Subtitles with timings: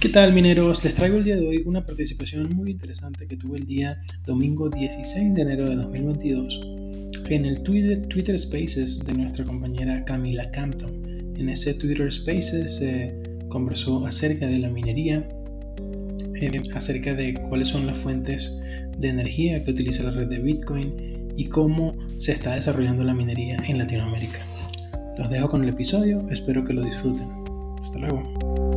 [0.00, 0.84] ¿Qué tal mineros?
[0.84, 4.68] Les traigo el día de hoy una participación muy interesante que tuve el día domingo
[4.68, 6.60] 16 de enero de 2022
[7.28, 11.34] en el Twitter, Twitter Spaces de nuestra compañera Camila Campton.
[11.36, 15.28] En ese Twitter Spaces se conversó acerca de la minería,
[16.40, 18.56] eh, acerca de cuáles son las fuentes
[18.96, 23.56] de energía que utiliza la red de Bitcoin y cómo se está desarrollando la minería
[23.66, 24.46] en Latinoamérica.
[25.18, 27.26] Los dejo con el episodio, espero que lo disfruten.
[27.82, 28.67] Hasta luego.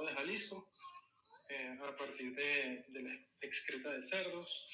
[0.00, 0.72] Estado de Jalisco,
[1.50, 4.66] eh, a partir de, la excreta de cerdos,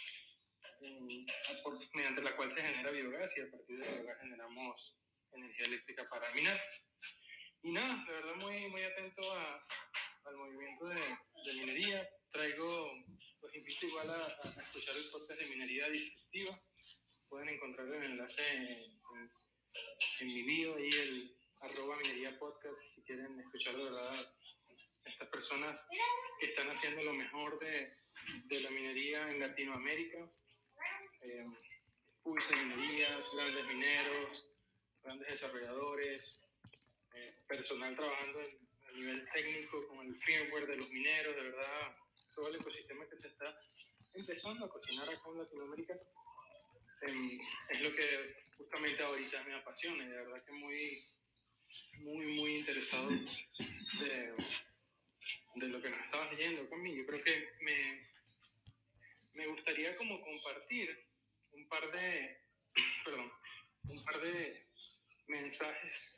[1.94, 4.96] mediante la cual se genera biogás y a partir de biogás generamos
[5.33, 6.60] energía eléctrica para minar.
[7.62, 9.60] Y nada, de verdad muy, muy atento a,
[10.27, 12.08] al movimiento de, de, minería.
[12.30, 12.92] Traigo,
[13.42, 16.61] los invito igual a, a, escuchar el podcast de minería disruptiva.
[17.28, 18.68] Pueden encontrar el enlace en,
[20.20, 24.36] en, mi bio, ahí el arroba minería podcast, si quieren escuchar de verdad
[25.06, 25.86] estas personas
[26.40, 27.96] que están haciendo lo mejor de,
[28.44, 30.18] de la minería en Latinoamérica.
[31.22, 31.44] Eh,
[32.26, 34.44] de minerías, grandes mineros,
[35.02, 36.40] grandes desarrolladores,
[37.14, 41.96] eh, personal trabajando en, nivel técnico, con el firmware de los mineros, de verdad,
[42.34, 43.54] todo el ecosistema que se está
[44.14, 45.94] empezando a cocinar acá en Latinoamérica,
[47.02, 51.04] em, es lo que justamente ahorita me apasiona y de verdad que muy,
[51.98, 54.34] muy, muy interesado de,
[55.56, 56.98] de lo que nos estabas leyendo conmigo.
[56.98, 58.08] Yo creo que me,
[59.34, 61.06] me gustaría como compartir
[61.52, 62.40] un par de,
[63.04, 63.32] perdón,
[63.88, 64.66] un par de
[65.28, 66.12] mensajes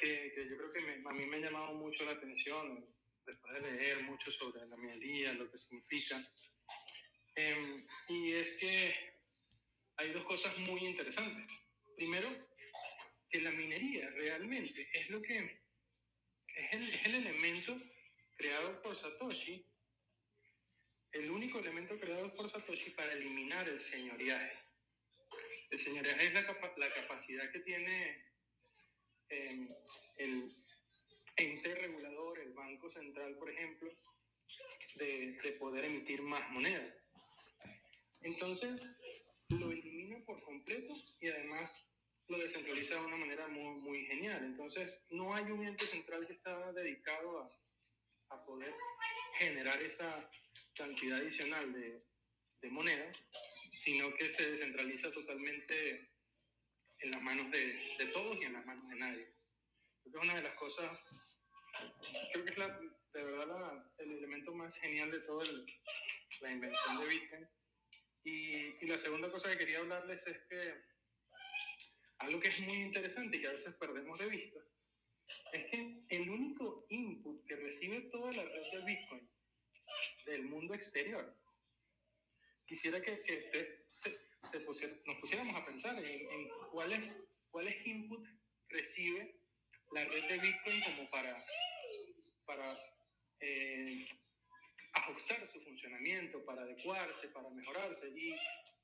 [0.00, 2.86] que, yo creo que a mí me ha llamado mucho la atención
[3.26, 6.20] después de leer mucho sobre la minería, lo que significa.
[7.36, 8.94] Em, y es que
[9.96, 11.46] hay dos cosas muy interesantes.
[11.96, 12.30] Primero,
[13.30, 15.64] que la minería realmente es lo que
[16.54, 17.80] es el, es el elemento
[18.36, 19.64] creado por Satoshi,
[21.12, 24.58] el único elemento creado por Satoshi para eliminar el señoriaje.
[25.70, 26.42] El señoriaje es la,
[26.76, 28.24] la capacidad que tiene
[30.16, 30.54] el
[31.36, 33.90] ente regulador, el Banco Central, por ejemplo,
[34.96, 36.94] de, de poder emitir más moneda.
[38.22, 38.88] Entonces,
[39.48, 41.84] lo elimina por completo y además
[42.28, 44.44] lo descentraliza de una manera muy, muy genial.
[44.44, 47.63] Entonces, no hay un ente central que está dedicado a,
[48.30, 48.74] a poder
[49.38, 50.30] generar esa
[50.74, 52.02] cantidad adicional de,
[52.62, 53.12] de moneda,
[53.76, 56.10] sino que se descentraliza totalmente
[57.00, 59.34] en las manos de, de, todos y en las manos de nadie.
[60.02, 60.98] Creo que es una de las cosas,
[62.32, 62.80] creo que es la,
[63.12, 65.44] de verdad la, el elemento más genial de toda
[66.40, 67.48] la invención de Bitcoin.
[68.24, 70.82] Y, y, la segunda cosa que quería hablarles es que
[72.18, 74.60] algo que es muy interesante y que a veces perdemos de vista
[75.52, 79.30] es que el único input que recibe toda la red de Bitcoin
[80.26, 81.36] del mundo exterior,
[82.66, 84.18] quisiera que, que usted
[84.50, 88.26] se, nos pusiéramos a pensar en, cuáles, cuáles input
[88.68, 89.40] recibe
[89.92, 91.44] la red de Bitcoin como para,
[92.46, 92.78] para
[93.40, 94.06] eh,
[94.94, 98.08] ajustar su funcionamiento, para adecuarse, para mejorarse.
[98.08, 98.34] Y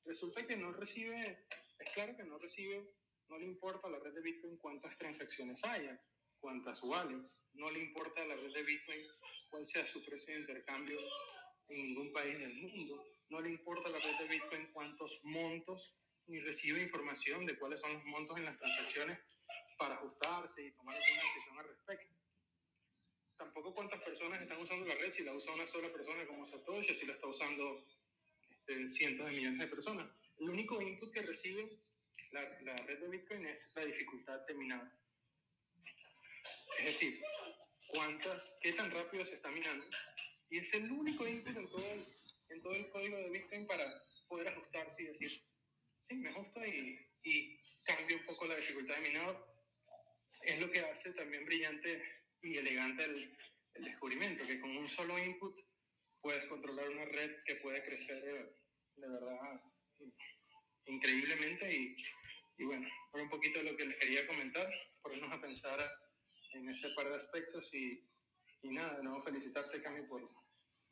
[0.05, 1.45] resulta que no recibe,
[1.79, 2.87] es claro que no recibe,
[3.27, 5.99] no le importa a la red de Bitcoin cuántas transacciones haya,
[6.41, 9.07] cuántas wallets, no le importa la red de Bitcoin
[9.49, 10.99] cuál sea su precio de intercambio
[11.69, 15.95] en ningún país del mundo no le importa la red de Bitcoin cuántos montos,
[16.27, 19.17] ni recibe información de cuáles son los montos en las transacciones
[19.77, 22.13] para ajustarse y tomar alguna decisión al respecto.
[23.37, 26.93] Tampoco cuántas personas están usando la red, si la usa una sola persona como Satoshi,
[26.93, 27.87] si la está usando
[28.49, 30.11] este, cientos de millones de personas.
[30.37, 31.79] El único input que recibe
[32.31, 34.53] la, la red de Bitcoin es la dificultad de.
[36.81, 37.21] Es decir,
[37.89, 39.85] cuántas, qué tan rápido se está minando.
[40.49, 42.05] Y es el único input en todo el,
[42.49, 43.85] en todo el código de Bitcoin para
[44.27, 45.43] poder ajustarse y decir,
[46.07, 49.47] sí, me ajusta y, y cambia un poco la dificultad de minado.
[50.41, 52.03] Es lo que hace también brillante
[52.41, 53.37] y elegante el,
[53.75, 55.55] el descubrimiento, que con un solo input
[56.19, 59.61] puedes controlar una red que puede crecer de, verdad
[60.87, 61.95] increíblemente y,
[62.57, 64.67] y, bueno, por un poquito de lo que les quería comentar,
[65.03, 65.79] ponernos a pensar
[66.53, 68.03] en ese par de aspectos y,
[68.63, 70.29] y nada, de felicitarte Cami por,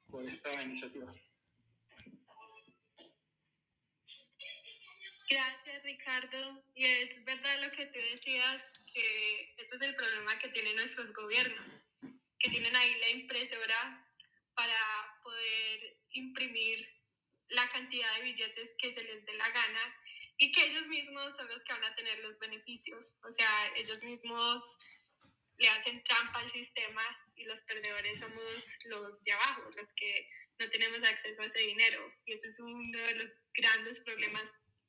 [0.09, 1.13] por esta iniciativa.
[5.29, 6.63] Gracias, Ricardo.
[6.73, 11.13] Y es verdad lo que tú decías, que este es el problema que tienen nuestros
[11.13, 11.65] gobiernos,
[12.39, 14.07] que tienen ahí la impresora
[14.55, 16.87] para poder imprimir
[17.49, 19.95] la cantidad de billetes que se les dé la gana
[20.37, 23.11] y que ellos mismos son los que van a tener los beneficios.
[23.23, 24.63] O sea, ellos mismos
[25.59, 27.01] le hacen trampa al sistema
[27.35, 30.29] y los perdedores somos los de abajo, los que
[30.59, 32.13] no tenemos acceso a ese dinero.
[32.25, 34.43] Y ese es uno de los grandes problemas,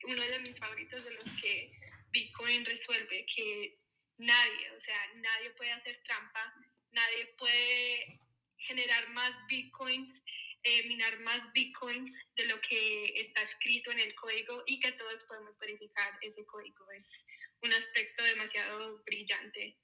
[0.05, 1.73] uno de mis favoritos de los que
[2.11, 3.79] Bitcoin resuelve, que
[4.19, 6.55] nadie, o sea, nadie puede hacer trampa,
[6.93, 8.21] nadie puede
[8.59, 10.21] generar más Bitcoins
[10.63, 15.25] eh, minar más bitcoins de lo que está escrito en el código y que todos
[15.25, 16.91] podemos verificar ese código.
[16.93, 17.25] Es
[17.63, 19.75] un aspecto demasiado brillante.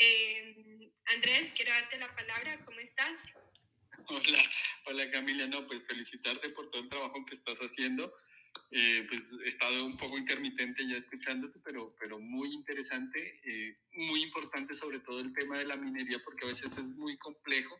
[0.00, 2.58] Eh, Andrés, quiero darte la palabra.
[2.64, 3.12] ¿Cómo estás?
[4.08, 4.42] Hola,
[4.86, 5.46] hola Camila.
[5.46, 8.12] No, pues felicitarte por todo el trabajo que estás haciendo.
[8.72, 13.40] Eh, pues he estado un poco intermitente ya escuchándote, pero, pero muy interesante,
[13.92, 17.78] muy importante sobre todo el tema de la minería, porque a veces es muy complejo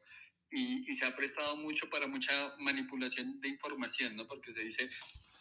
[0.50, 4.26] y, se ha prestado mucho para mucha manipulación de información, ¿no?
[4.26, 4.88] Porque se dice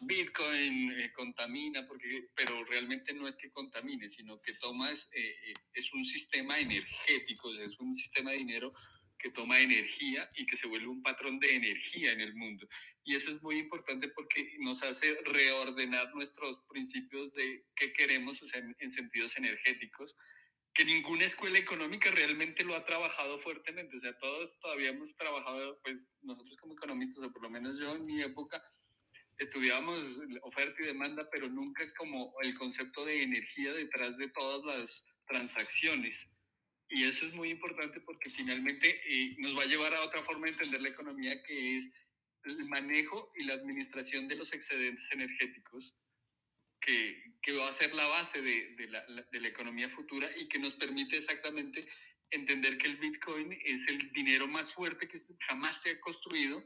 [0.02, 5.54] Bitcoin eh, contamina, porque, pero realmente no es que contamine, sino que tomas, eh, eh,
[5.74, 8.74] es un sistema energético, es un sistema de dinero
[9.18, 12.66] que toma energía y que se vuelve un patrón de energía en el mundo.
[13.04, 18.48] Y eso es muy importante porque nos hace reordenar nuestros principios de qué queremos, o
[18.48, 20.16] sea, en sentidos energéticos,
[20.74, 23.98] que ninguna escuela económica realmente lo ha trabajado fuertemente.
[23.98, 27.96] O sea, todos todavía hemos trabajado, pues nosotros como economistas, o por lo menos yo
[27.96, 28.64] en mi época,
[29.40, 35.06] estudiábamos oferta y demanda, pero nunca como el concepto de energía detrás de todas las
[35.28, 36.28] transacciones.
[36.90, 40.46] Y eso es muy importante porque finalmente eh, nos va a llevar a otra forma
[40.46, 41.90] de entender la economía, que es
[42.44, 45.96] el manejo y la administración de los excedentes energéticos
[46.82, 50.48] que, que va a ser la base de, de, la, de, la, economía futura y
[50.48, 51.88] que nos permite exactamente
[52.32, 56.64] entender que el Bitcoin es el dinero más fuerte que jamás se ha construido,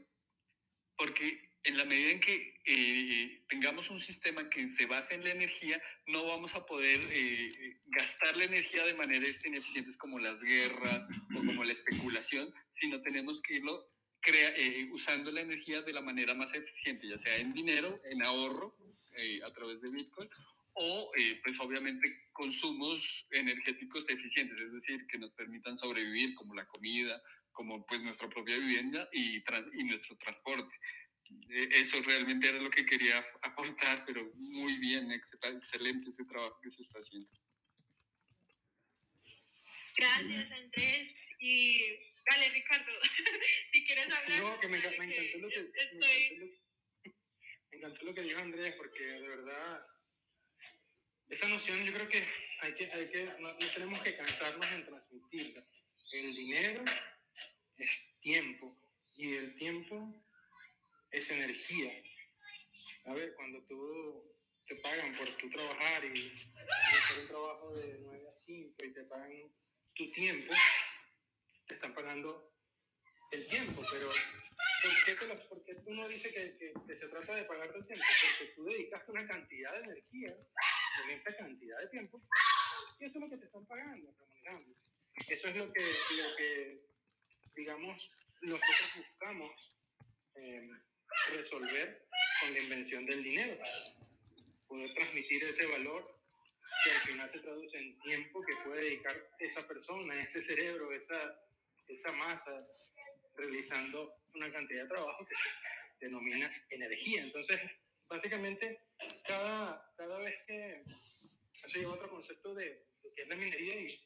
[0.96, 5.30] porque en la medida en que eh, tengamos un sistema que se base en la
[5.30, 11.06] energía, no vamos a poder eh, gastar la energía de maneras ineficientes como las guerras
[11.34, 13.90] o como la especulación, sino tenemos que irlo
[14.24, 18.22] crea, eh, usando la energía de la manera más eficiente, ya sea en dinero, en
[18.22, 18.76] ahorro
[19.16, 20.28] eh, a través de Bitcoin
[20.76, 26.66] o eh, pues obviamente consumos energéticos eficientes, es decir, que nos permitan sobrevivir como la
[26.66, 27.22] comida,
[27.52, 30.74] como pues nuestra propia vivienda y, y nuestro transporte.
[31.50, 36.70] Eh, eso realmente era lo que quería aportar, pero muy bien, excelente ese trabajo que
[36.70, 37.30] se está haciendo.
[39.96, 41.12] Gracias, Andrés.
[41.38, 41.80] Y
[42.28, 42.92] dale, Ricardo,
[43.72, 44.40] si quieres hablar.
[44.40, 46.60] No, que me, me encantó lo que, estoy
[47.70, 49.86] me encantó lo que dijo Andrés, porque de verdad,
[51.28, 52.24] esa noción yo creo que
[52.60, 55.66] hay que, hay que no, tenemos que cansarnos en transmitirla.
[56.12, 56.84] El dinero
[57.76, 58.76] es tiempo
[59.16, 60.23] y el tiempo
[61.14, 61.92] es energía.
[63.06, 64.34] A ver, cuando tú
[64.66, 69.04] te pagan por tu trabajar y, hacer un trabajo de 9 a 5 y te
[69.04, 69.32] pagan
[69.94, 70.52] tu tiempo,
[71.66, 72.52] te están pagando
[73.30, 74.08] el tiempo, pero
[75.48, 78.04] ¿por qué, tú no dices que, que, se trata de pagarte el tiempo?
[78.38, 80.36] Porque tú dedicaste una cantidad de energía
[81.04, 82.22] en esa cantidad de tiempo
[82.98, 84.76] y eso es lo que te están pagando, remunerando.
[85.28, 86.80] Eso es lo que, lo que
[87.54, 88.10] digamos,
[88.42, 89.74] nosotros buscamos
[90.34, 90.70] eh,
[91.32, 92.06] resolver
[92.40, 93.58] con la invención del dinero.
[94.68, 96.14] Poder transmitir ese valor
[96.82, 101.40] que al final se traduce en tiempo que puede dedicar esa persona, ese cerebro, esa,
[101.88, 102.66] esa masa,
[103.36, 107.22] realizando una cantidad de trabajo que se denomina energía.
[107.22, 107.60] Entonces,
[108.08, 108.80] básicamente,
[109.26, 110.84] cada, cada vez que
[111.52, 114.00] se lleva otro concepto de lo que es la minería y,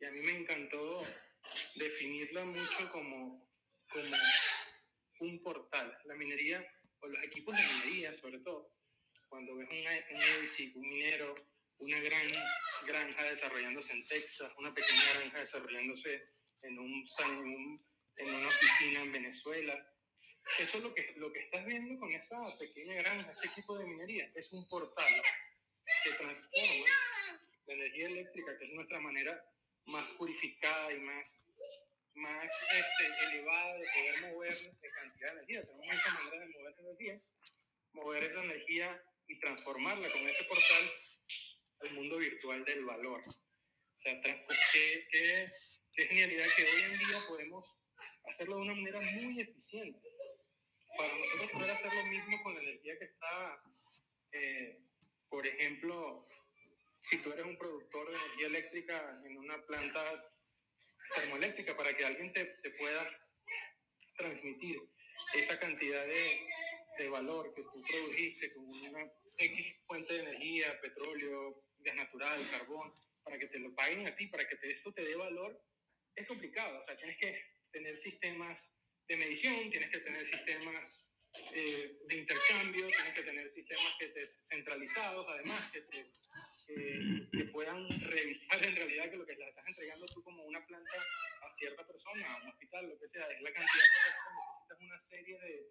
[0.00, 1.06] y, a mí me encantó
[1.76, 3.48] definirla mucho como,
[3.88, 4.16] como
[5.22, 5.98] un portal.
[6.04, 6.64] La minería,
[7.00, 8.72] o los equipos de minería sobre todo,
[9.28, 11.34] cuando ves un, un, minero,
[11.78, 12.32] una gran
[12.86, 16.22] granja desarrollándose en Texas, una pequeña granja desarrollándose
[16.62, 19.88] en un, en un en una oficina en Venezuela.
[20.58, 23.86] Eso es lo que, lo que estás viendo con esa pequeña granja, ese equipo de
[23.86, 24.30] minería.
[24.34, 25.06] Es un portal
[26.04, 26.86] que transforma
[27.66, 29.44] la energía eléctrica, que es nuestra manera
[29.86, 31.46] más purificada y más,
[32.14, 35.62] más este, elevada de poder mover de cantidad de energía.
[35.62, 37.20] Tenemos muchas maneras de mover energía,
[37.92, 40.92] mover esa energía y transformarla con ese portal
[41.80, 43.22] al mundo virtual del valor.
[43.26, 44.44] O sea, qué,
[45.10, 45.52] qué,
[45.94, 47.76] qué genialidad que hoy en día podemos
[48.24, 50.08] hacerlo de una manera muy eficiente.
[50.96, 53.62] Para nosotros poder hacer lo mismo con la energía que está
[54.32, 54.78] eh,
[55.28, 56.26] por ejemplo,
[57.00, 60.02] si tú eres un productor de energía eléctrica en una planta
[61.14, 63.20] termoeléctrica, para que alguien te, te pueda
[64.16, 64.80] transmitir
[65.34, 66.46] esa cantidad de,
[66.98, 72.92] de valor que tú produjiste con una X fuente de energía, petróleo, gas natural, carbón,
[73.24, 75.60] para que te lo paguen a ti, para que te, eso te dé valor,
[76.14, 76.80] es complicado.
[76.80, 77.40] O sea, tienes que
[77.72, 78.74] tener sistemas
[79.08, 81.06] de medición, tienes que tener sistemas
[81.54, 86.10] eh, de intercambio, tienes que tener sistemas que te, centralizados, además, que, te,
[87.32, 90.90] que puedan revisar en realidad que lo que le estás entregando tú como una planta
[91.42, 94.98] a cierta persona, a un hospital, lo que sea, es la cantidad correcta, necesitas una
[94.98, 95.66] serie de,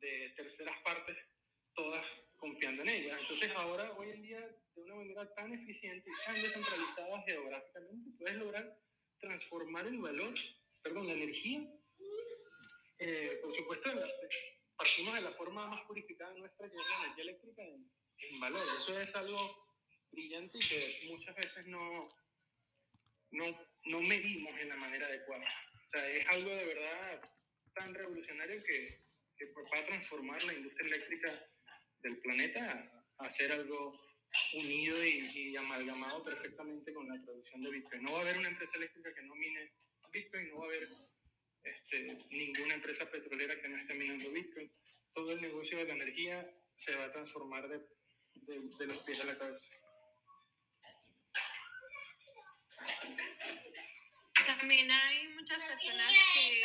[0.00, 1.16] de, de terceras partes,
[1.74, 2.06] todas
[2.36, 3.18] confiando en ella.
[3.20, 4.40] Entonces ahora, hoy en día,
[4.74, 8.78] de una manera tan eficiente y tan descentralizada geográficamente, puedes lograr
[9.20, 10.34] transformar el valor,
[10.82, 11.68] perdón, la energía.
[12.98, 13.90] Eh, por supuesto,
[14.76, 18.66] partimos de la forma más purificada nuestra, que es la energía eléctrica, en, en valor.
[18.78, 19.68] Eso es algo
[20.10, 22.08] brillante y que muchas veces no,
[23.30, 23.44] no,
[23.84, 25.48] no medimos en la manera adecuada.
[25.84, 27.30] O sea, es algo de verdad
[27.74, 29.04] tan revolucionario que,
[29.36, 31.46] que va a transformar la industria eléctrica
[32.00, 34.00] del planeta a hacer algo
[34.54, 38.02] unido y, y, amalgamado perfectamente con la producción de Bitcoin.
[38.02, 39.72] No va a haber una empresa eléctrica que no mine
[40.12, 40.88] Bitcoin, no va a haber
[41.64, 44.70] este, ninguna empresa petrolera que no esté minando Bitcoin.
[45.14, 47.80] Todo el negocio de la energía se va a transformar de,
[48.48, 49.70] de, los pies a la cabeza.
[54.46, 56.62] También hay muchas personas que,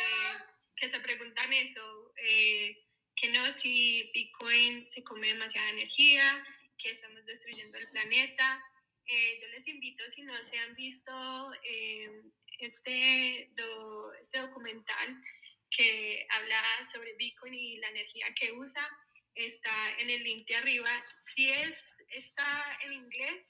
[0.76, 2.12] que se preguntan eso.
[2.16, 2.84] Eh,
[3.16, 6.44] que no, si Bitcoin se come demasiada energía,
[6.78, 8.62] que estamos destruyendo el planeta.
[9.06, 12.22] Eh, yo les invito, si no se han visto eh,
[12.58, 15.22] este, do, este documental
[15.70, 18.88] que habla sobre Bitcoin y la energía que usa,
[19.34, 21.04] está en el link de arriba.
[21.34, 21.74] Si es,
[22.08, 23.46] está en inglés,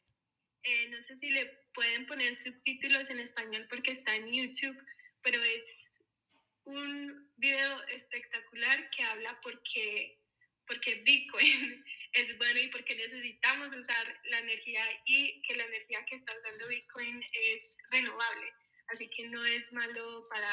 [0.63, 4.83] eh, no sé si le pueden poner subtítulos en español porque está en YouTube,
[5.23, 6.01] pero es
[6.65, 10.19] un video espectacular que habla porque,
[10.67, 16.17] porque Bitcoin es bueno y porque necesitamos usar la energía y que la energía que
[16.17, 18.53] está usando Bitcoin es renovable.
[18.89, 20.53] Así que no es malo para,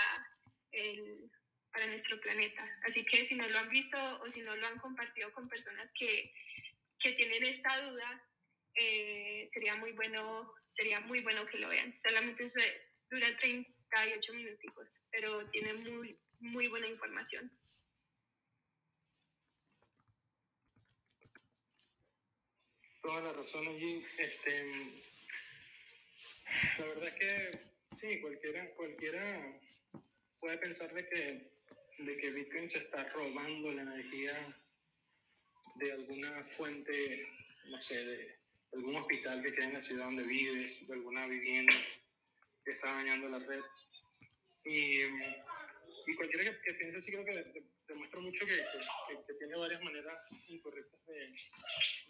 [0.72, 1.30] el,
[1.72, 2.64] para nuestro planeta.
[2.88, 5.90] Así que si no lo han visto o si no lo han compartido con personas
[5.98, 6.34] que,
[7.00, 8.28] que tienen esta duda,
[8.76, 11.96] eh, sería muy bueno sería muy bueno que lo vean.
[12.02, 12.48] Solamente
[13.10, 17.52] dura 38 minuticos, pero tiene muy, muy buena información.
[23.02, 24.04] Toda la razón allí.
[24.18, 24.64] Este,
[26.78, 27.60] la verdad es que
[27.96, 29.60] sí, cualquiera, cualquiera
[30.42, 31.50] puede pensar de que,
[32.00, 34.34] de que Bitcoin se está robando la energía
[35.76, 37.28] de alguna fuente,
[37.66, 38.38] no sé, de
[38.74, 41.74] algún hospital que quede en la ciudad donde vives, de alguna vivienda
[42.66, 43.62] que está dañando la red.
[44.66, 49.56] Y, y cualquiera que, que, piense así creo que demuestra mucho que, que, que, tiene
[49.58, 50.18] varias maneras
[50.48, 51.36] incorrectas de,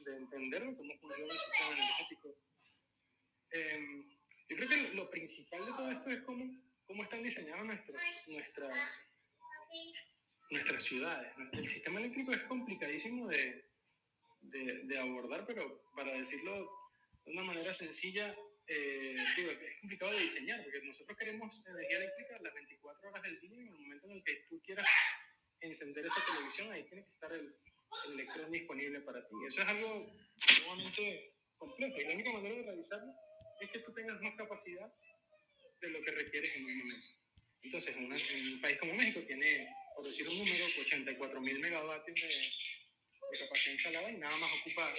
[0.06, 2.38] de entender cómo funciona el sistema energético.
[3.52, 4.06] Eh,
[4.50, 9.14] yo creo que lo principal de todo esto es cómo, cómo están diseñadas nuestras, nuestras,
[10.50, 11.34] nuestras ciudades.
[11.54, 13.66] El sistema eléctrico es complicadísimo de,
[14.42, 16.70] de, de abordar, pero para decirlo
[17.26, 18.36] de una manera sencilla,
[18.68, 23.40] eh, digo, es complicado de diseñar, porque nosotros queremos energía eléctrica las 24 horas del
[23.42, 24.88] día y en el momento en el que tú quieras
[25.62, 27.48] encender esa televisión, ahí tiene que estar el,
[28.08, 29.36] el electrón disponible para ti.
[29.48, 33.14] Eso es algo sumamente complejo y la única manera de realizarlo
[33.60, 34.92] es que tú tengas más capacidad
[35.82, 37.08] de lo que requieres en un momento.
[37.64, 42.20] Entonces, una, en un país como México tiene, por decir un número, 84 mil megavatios
[42.20, 44.94] de, de capacidad instalada y nada más ocupa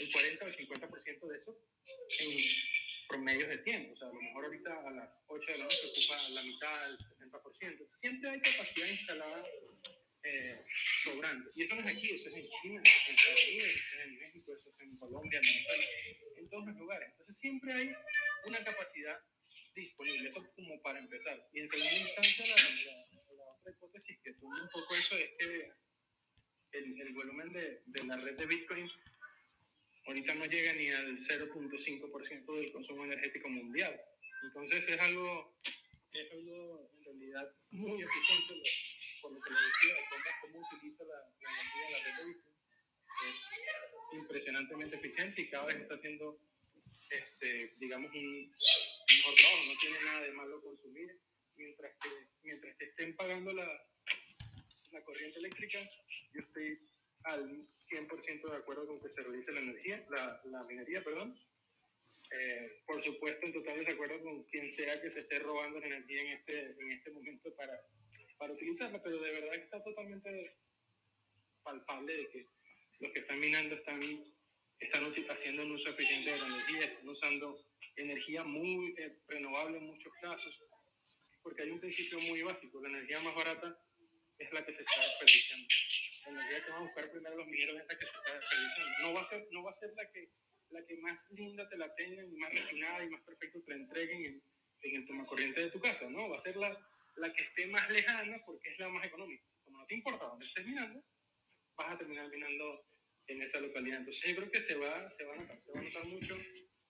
[0.00, 1.58] el 40 o el 50% de eso
[2.20, 2.28] en
[3.08, 3.92] promedios de tiempo.
[3.92, 6.90] O sea, a lo mejor ahorita a las 8 de la noche ocupa la mitad,
[6.90, 7.90] el 60%.
[7.90, 9.44] Siempre hay capacidad instalada
[10.22, 10.64] eh,
[11.04, 11.50] sobrando.
[11.54, 13.96] Y eso no es aquí, eso es en China, eso es en Estados Unidos, eso
[13.96, 15.84] es en México, eso es en Colombia, en Venezuela,
[16.36, 17.08] en todos los lugares.
[17.10, 17.92] Entonces siempre hay
[18.46, 19.18] una capacidad
[19.80, 21.48] disponible, eso como para empezar.
[21.52, 25.30] Y en segunda instancia, la, la, la otra hipótesis que tuvo un poco eso es
[25.38, 25.72] que
[26.72, 28.90] el, el volumen de, de la red de Bitcoin
[30.06, 34.00] ahorita no llega ni al 0.5% del consumo energético mundial.
[34.42, 35.60] Entonces es algo,
[36.12, 38.54] es algo en realidad muy eficiente,
[39.20, 39.96] por lo que le decía,
[40.40, 42.54] cómo utiliza la, la energía de la red de Bitcoin.
[43.28, 46.40] Es impresionantemente eficiente y cada vez está haciendo,
[47.10, 48.54] este, digamos, un
[49.28, 49.62] mejor trabajo.
[49.66, 51.20] No tiene nada de malo consumir,
[51.56, 52.08] mientras que,
[52.42, 53.86] mientras que estén pagando la,
[54.92, 55.78] la corriente eléctrica,
[56.32, 56.78] yo estoy
[57.24, 61.38] al 100% de acuerdo con que se realice la energía, la, la minería, perdón.
[62.30, 66.20] Eh, por supuesto, en total desacuerdo con quien sea que se esté robando la energía
[66.20, 67.80] en este, en este momento para,
[68.36, 70.56] para utilizarla, pero de verdad que está totalmente
[71.62, 72.46] palpable de que
[73.00, 74.00] los que están minando están,
[74.78, 77.64] están haciendo un uso eficiente de la energía, están usando
[77.96, 80.60] energía muy eh, renovable en muchos casos,
[81.42, 83.76] porque hay un principio muy básico, la energía más barata
[84.38, 85.66] es la que se está desperdiciando.
[86.26, 88.98] La energía que van a buscar primero los mineros es la que se está desperdiciando.
[89.00, 90.28] No va a ser, no va a ser la que
[90.70, 93.76] la que más linda te la tengan y más refinada y más perfecta te la
[93.76, 94.42] entreguen en,
[94.82, 96.28] en el tomacorriente de tu casa, ¿no?
[96.28, 96.78] Va a ser la,
[97.16, 99.44] la que esté más lejana porque es la más económica.
[99.64, 101.02] Como no te importa dónde estés minando,
[101.76, 102.84] vas a terminar minando
[103.28, 103.98] en esa localidad.
[103.98, 106.36] Entonces yo creo que se va, se va, a, notar, se va a notar mucho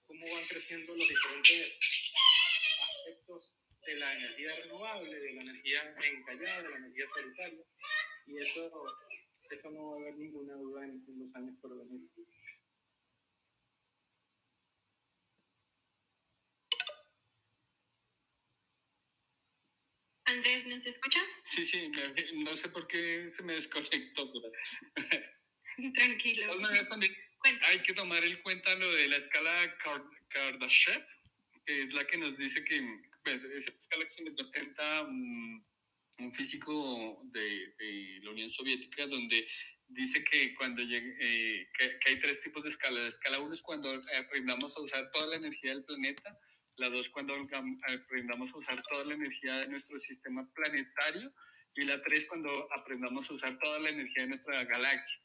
[0.06, 1.78] cómo van creciendo los diferentes
[2.96, 3.54] aspectos
[3.86, 7.64] de la energía renovable, de la energía encallada, de la energía solitaria.
[8.26, 8.70] Y eso,
[9.50, 12.08] eso no va a haber ninguna duda en, los años por venir.
[20.26, 21.20] Andrés, ¿nos escucha?
[21.42, 24.30] Sí, sí, me, no sé por qué se me desconectó.
[24.30, 24.52] Pero...
[25.94, 26.50] Tranquilo.
[26.88, 27.16] también
[27.62, 29.76] hay que tomar en cuenta lo de la escala
[30.28, 31.04] Kardashev,
[31.64, 32.82] que es la que nos dice que
[33.24, 35.64] pues, esa escala que se me presenta um,
[36.18, 39.46] un físico de, de, la Unión Soviética, donde
[39.86, 43.00] dice que cuando llegue, eh, que, que, hay tres tipos de escala.
[43.00, 46.38] La escala 1 es cuando aprendamos a usar toda la energía del planeta
[46.78, 51.32] la dos cuando aprendamos a usar toda la energía de nuestro sistema planetario
[51.74, 55.20] y la tres cuando aprendamos a usar toda la energía de nuestra galaxia.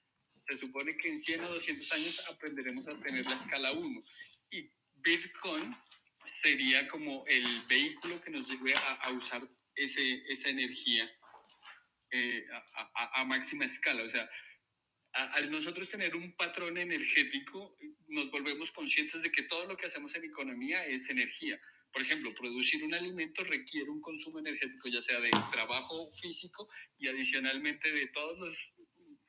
[0.48, 4.04] Se supone que en 100 o 200 años aprenderemos a tener la escala 1
[4.52, 5.76] y Bitcoin
[6.26, 11.10] sería como el vehículo que nos lleve a, a usar ese, esa energía
[12.12, 14.04] eh, a, a, a máxima escala.
[14.04, 14.28] O sea,
[15.14, 17.78] al nosotros tener un patrón energético,
[18.08, 21.60] nos volvemos conscientes de que todo lo que hacemos en economía es energía.
[21.92, 27.08] Por ejemplo, producir un alimento requiere un consumo energético, ya sea de trabajo físico y
[27.08, 28.73] adicionalmente de todos los,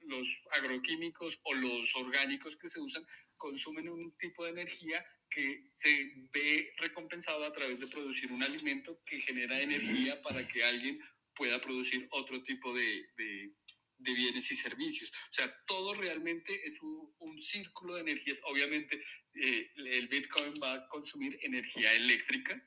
[0.07, 3.05] los agroquímicos o los orgánicos que se usan,
[3.37, 9.01] consumen un tipo de energía que se ve recompensado a través de producir un alimento
[9.05, 11.01] que genera energía para que alguien
[11.35, 13.53] pueda producir otro tipo de, de
[13.99, 15.11] de bienes y servicios.
[15.31, 18.41] O sea, todo realmente es un, un círculo de energías.
[18.45, 19.01] Obviamente,
[19.35, 22.63] eh, el Bitcoin va a consumir energía eléctrica,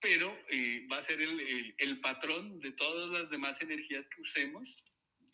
[0.00, 4.20] pero eh, va a ser el, el, el, patrón de todas las demás energías que
[4.20, 4.76] usemos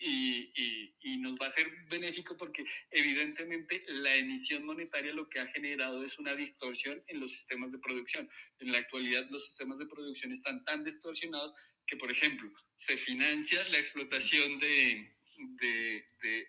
[0.03, 6.03] y, nos va a ser benéfico porque evidentemente la emisión monetaria lo que ha generado
[6.03, 8.29] es una distorsión en los sistemas de producción.
[8.59, 11.53] En la actualidad los sistemas de producción están tan distorsionados
[11.87, 15.13] que, por ejemplo, se financia la explotación de,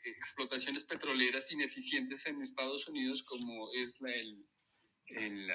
[0.05, 4.45] explotaciones petroleras ineficientes en Estados Unidos, como es la, el,
[5.07, 5.51] el,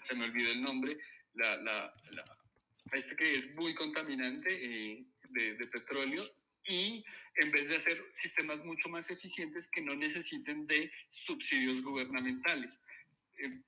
[0.00, 0.96] se me olvidó el nombre,
[1.34, 1.94] la, la,
[2.92, 6.30] este que es muy contaminante eh, de petróleo,
[6.68, 7.04] y
[7.36, 12.80] en vez de hacer sistemas mucho más eficientes que no necesiten de subsidios gubernamentales.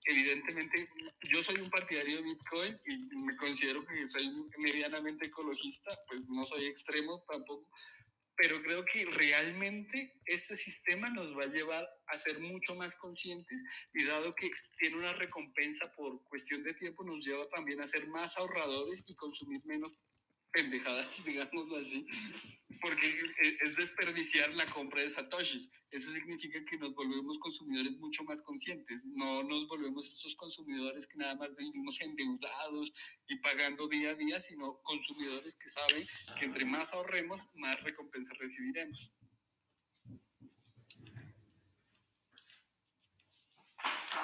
[0.05, 0.89] Evidentemente,
[1.29, 6.45] yo soy un partidario de Bitcoin y me considero que soy medianamente ecologista, pues no
[6.45, 7.69] soy extremo tampoco,
[8.41, 13.59] pero creo que realmente este sistema nos va a llevar a ser mucho más conscientes
[13.95, 18.09] y dado que tiene una recompensa por cuestión de tiempo, nos lleva también a ser
[18.09, 19.95] más ahorradores y consumir menos
[20.53, 22.07] pendejadas, digámoslo así,
[22.81, 23.07] porque
[23.61, 25.69] es desperdiciar la compra de satoshis.
[25.91, 31.19] Eso significa que nos volvemos consumidores mucho más conscientes, no nos volvemos estos consumidores que
[31.19, 32.93] nada más vivimos endeudados
[33.29, 36.07] y pagando día a día, sino consumidores que saben
[36.39, 39.13] que entre más ahorremos, más recompensa recibiremos.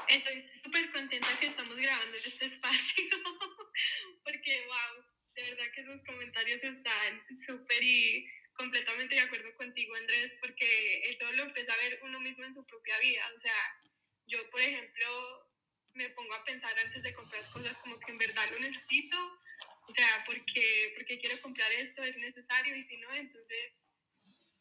[0.08, 3.04] Estoy súper contenta que estamos grabando en este espacio,
[4.24, 10.32] porque wow, de verdad que sus comentarios están súper y completamente de acuerdo contigo, Andrés,
[10.40, 13.30] porque eso lo empieza a ver uno mismo en su propia vida.
[13.36, 13.80] O sea,
[14.26, 15.50] yo, por ejemplo,
[15.94, 19.16] me pongo a pensar antes de comprar cosas como que en verdad lo necesito,
[19.88, 23.82] o sea, porque, porque quiero comprar esto, es necesario, y si no, entonces,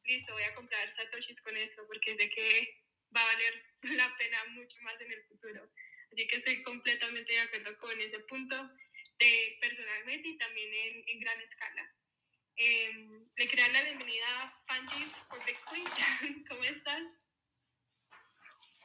[0.05, 2.83] listo, voy a comprar satoshis con esto, porque sé que
[3.15, 3.65] va a valer
[3.99, 5.69] la pena mucho más en el futuro.
[6.11, 8.55] Así que estoy completamente de acuerdo con ese punto
[9.19, 11.95] de, personalmente y también en, en gran escala.
[12.57, 12.89] Eh,
[13.35, 15.83] le quería dar la bienvenida a Fantis por Bitcoin.
[16.49, 17.01] ¿Cómo estás?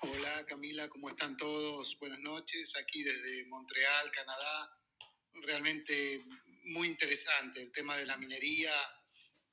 [0.03, 1.97] Hola Camila, ¿cómo están todos?
[2.01, 4.77] Buenas noches, aquí desde Montreal, Canadá.
[5.43, 6.25] Realmente
[6.65, 8.73] muy interesante el tema de la minería.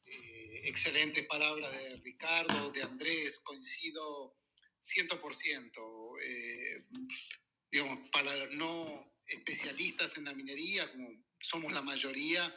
[0.06, 4.36] Eh, excelentes palabras de Ricardo, de Andrés, coincido
[4.82, 6.20] 100%.
[6.24, 6.86] Eh,
[7.70, 12.52] digamos, para no especialistas en la minería, como somos la mayoría,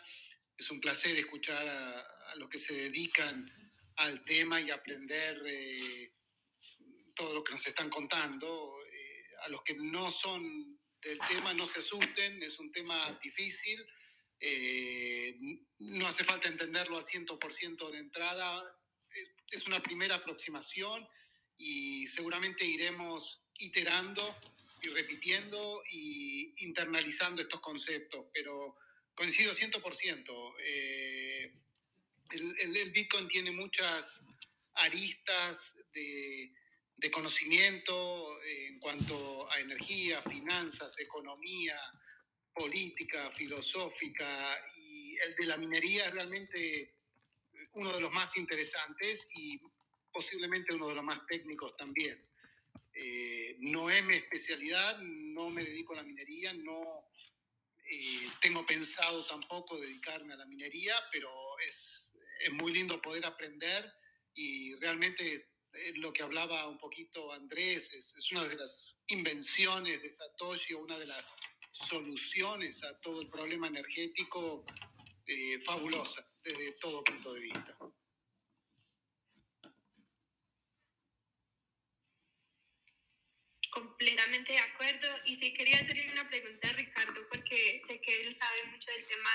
[0.60, 3.50] es un placer escuchar a, los que se dedican
[3.96, 6.12] al tema y aprender eh,
[7.14, 8.76] todo lo que nos están contando.
[8.86, 13.84] Eh, a los que no son del tema, no se asusten, es un tema difícil.
[14.38, 15.38] Eh,
[15.78, 18.62] no hace falta entenderlo al 100% de entrada.
[19.50, 21.08] Es una primera aproximación
[21.56, 24.36] y seguramente iremos iterando
[24.82, 28.76] y repitiendo y internalizando estos conceptos, pero
[29.20, 30.54] coincido 100%.
[30.60, 31.52] Eh,
[32.30, 34.22] el, Bitcoin tiene muchas
[34.76, 36.50] aristas de,
[36.96, 41.78] de conocimiento en cuanto a energía, finanzas, economía,
[42.54, 44.26] política, filosófica,
[44.78, 46.94] y el de la minería es realmente
[47.72, 49.60] uno de los más interesantes y
[50.10, 52.26] posiblemente uno de los más técnicos también.
[52.94, 57.09] Eh, no es mi especialidad, no me dedico a la minería, no
[57.90, 63.92] eh, tengo pensado tampoco dedicarme a la minería, pero es, es muy lindo poder aprender
[64.34, 65.50] y realmente
[65.96, 70.98] lo que hablaba un poquito Andrés, es, es, una de las invenciones de Satoshi, una
[70.98, 71.32] de las
[71.72, 74.64] soluciones a todo el problema energético
[75.26, 77.76] eh, fabulosa desde todo punto de vista.
[83.80, 85.08] Completamente de acuerdo.
[85.24, 89.06] Y sí quería hacerle una pregunta a Ricardo porque sé que él sabe mucho del
[89.06, 89.30] tema.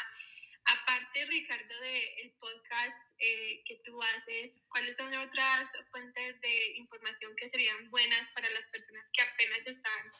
[0.66, 7.50] Aparte, Ricardo, del podcast eh, que tú haces, ¿cuáles son otras fuentes de información que
[7.50, 10.12] serían buenas para las personas que apenas están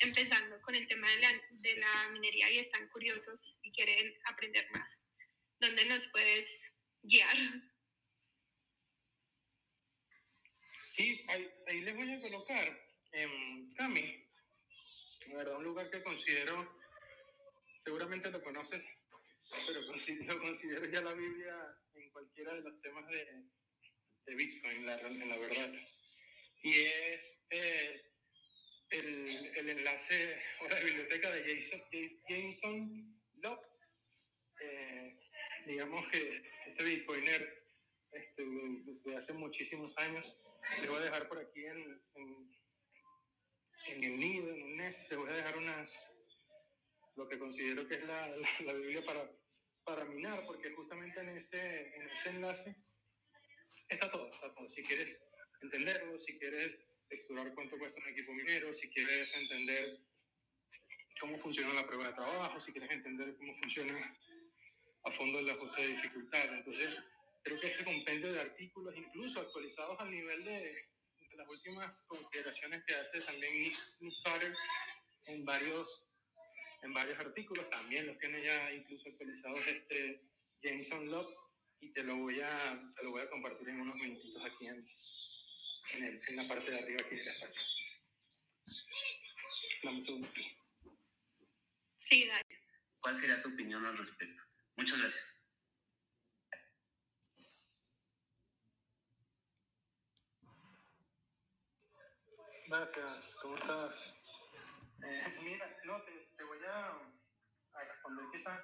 [0.00, 4.66] empezando con el tema de la, de la minería y están curiosos y quieren aprender
[4.72, 5.02] más?
[5.60, 7.36] ¿Dónde nos puedes guiar?
[10.86, 12.83] Sí, ahí, ahí les voy a colocar
[13.14, 14.20] en Cami,
[15.36, 16.68] verdad, un lugar que considero,
[17.82, 18.84] seguramente lo conoces,
[19.66, 19.80] pero
[20.26, 21.54] lo considero ya la Biblia
[21.94, 23.44] en cualquiera de los temas de,
[24.26, 25.72] de Bitcoin, la, en la verdad.
[26.62, 28.02] Y es eh,
[28.90, 31.82] el, el, enlace o la biblioteca de Jason,
[32.28, 33.66] Jason Locke.
[34.60, 35.18] Eh,
[35.66, 37.64] digamos que este Bitcoiner
[38.12, 38.44] este,
[39.04, 40.36] de, hace muchísimos años,
[40.80, 42.00] le voy a dejar por aquí en
[43.86, 45.94] en el nido, en el nest, te voy a dejar unas,
[47.16, 48.28] lo que considero que es la,
[48.64, 49.30] la, Biblia para,
[49.84, 52.76] para minar, porque justamente en ese, en ese enlace
[53.88, 54.68] está todo, está todo.
[54.68, 55.26] Si quieres
[55.62, 60.00] entenderlo, si quieres explorar cuánto cuesta un equipo minero, si quieres entender
[61.20, 64.18] cómo funciona la prueba de trabajo, si quieres entender cómo funciona
[65.04, 66.54] a fondo el ajuste de dificultad.
[66.54, 66.90] Entonces,
[67.42, 70.93] creo que este compendio de artículos, incluso actualizados al nivel de,
[71.36, 74.54] las últimas consideraciones que hace también Nick, Carter
[75.26, 76.06] en varios,
[76.82, 80.22] en varios artículos, también los tiene ya incluso actualizados este
[80.62, 81.34] Jameson Locke
[81.80, 84.88] y te lo voy a, te lo voy a compartir en unos minutitos aquí en,
[85.94, 87.62] en, el, en la parte de arriba aquí la espacio.
[89.82, 90.28] Dame un segundo.
[91.98, 92.44] Sí, dale.
[93.00, 94.42] ¿Cuál sería tu opinión al respecto?
[94.76, 95.33] Muchas gracias.
[102.66, 104.14] Gracias, ¿cómo estás?
[105.04, 106.98] Eh, mira, no, te, te voy a,
[107.78, 108.58] responder quizás.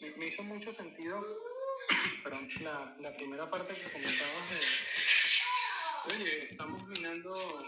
[0.00, 1.22] Me, me, hizo mucho sentido,
[2.62, 7.62] la, la primera parte que comentabas de, oye, estamos minando,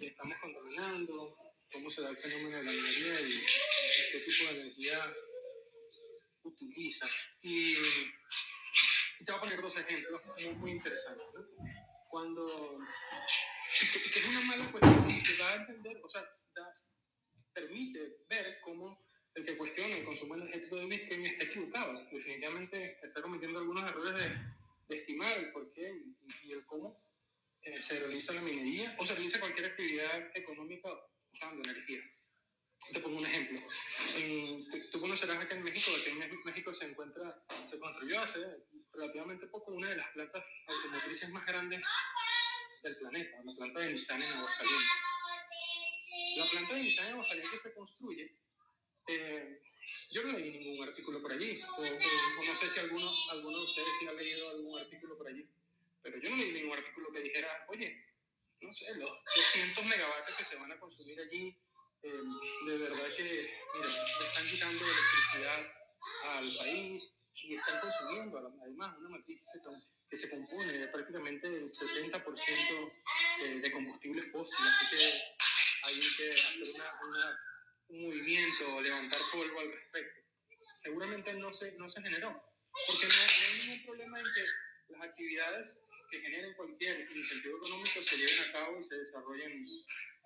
[0.00, 1.38] estamos contaminando,
[1.70, 3.44] cómo se da el fenómeno de la minería y,
[4.10, 5.14] qué tipo de energía
[6.42, 7.06] utiliza.
[7.40, 7.74] Y
[9.24, 11.24] te voy a poner dos ejemplos muy, muy interesantes.
[12.08, 12.80] Cuando
[13.82, 16.22] y que, es una mala cuestión que da a entender, o sea,
[16.54, 16.82] da,
[17.52, 22.02] permite ver cómo el que cuestiona el consumo energético de Bitcoin está equivocado.
[22.10, 24.28] Definitivamente está cometiendo algunos errores de,
[24.88, 26.98] de estimar el por qué y, y el cómo
[27.62, 30.88] eh, se realiza la minería o se realiza cualquier actividad económica
[31.32, 32.00] usando energía.
[32.92, 33.60] Te pongo un ejemplo.
[34.16, 38.38] En, tú conocerás acá en México, que en México se encuentra, se construyó hace
[38.94, 41.82] relativamente poco una de las plantas automotrices más grandes
[42.86, 44.90] del planeta, la planta de Nissan en Aguascalientes.
[46.36, 48.36] La planta de Nissan en Aguascalientes se construye.
[49.08, 49.62] Eh,
[50.10, 53.58] yo no leí ningún artículo por allí, o, o, o, no sé si alguno, alguno
[53.58, 55.48] de ustedes sí ha leído algún artículo por allí,
[56.02, 58.04] pero yo no leí ningún artículo que dijera, oye,
[58.60, 61.56] no sé, los 200 megavatios que se van a consumir allí,
[62.02, 62.22] eh,
[62.66, 63.88] de verdad que, mira,
[64.20, 65.72] están quitando electricidad
[66.24, 69.40] al país y están consumiendo además una matriz
[70.08, 72.92] que se compone de prácticamente el 70%
[73.40, 74.72] de, de combustibles fósiles.
[74.72, 77.40] Así que hay que hacer una,
[77.88, 80.20] un movimiento, levantar polvo al respecto.
[80.82, 82.30] Seguramente no se, no se generó,
[82.86, 88.16] porque no, hay ningún problema en que las actividades que generen cualquier incentivo económico se
[88.16, 89.52] lleven a cabo y se desarrollen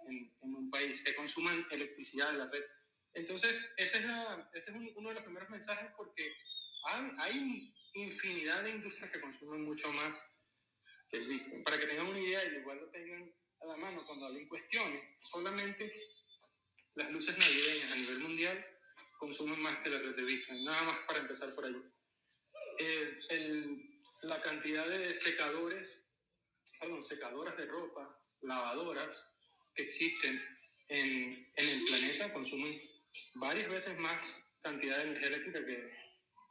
[0.08, 2.64] en, en un país, que consuman electricidad de la red.
[3.14, 6.32] Entonces, ese es, la, ese es uno de los primeros mensajes porque
[6.84, 10.22] hay, hay infinidad de industrias que consumen mucho más
[11.08, 11.64] que el Bitcoin.
[11.64, 15.18] Para que tengan una idea y igual lo tengan a la mano cuando alguien cuestione,
[15.20, 15.92] solamente
[16.94, 18.66] las luces navideñas a nivel mundial
[19.18, 20.64] consumen más que la red de Bitcoin.
[20.64, 21.82] Nada más para empezar por allí.
[22.78, 26.06] Eh, el, la cantidad de secadores,
[26.80, 29.30] perdón, secadoras de ropa, lavadoras
[29.74, 30.40] que existen
[30.88, 32.80] en, en el planeta consumen
[33.34, 35.92] varias veces más cantidad de energía eléctrica que,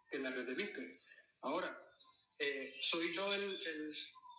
[0.09, 0.98] que la red de Bitcoin.
[1.41, 1.75] Ahora,
[2.37, 3.91] eh, soy yo el, el,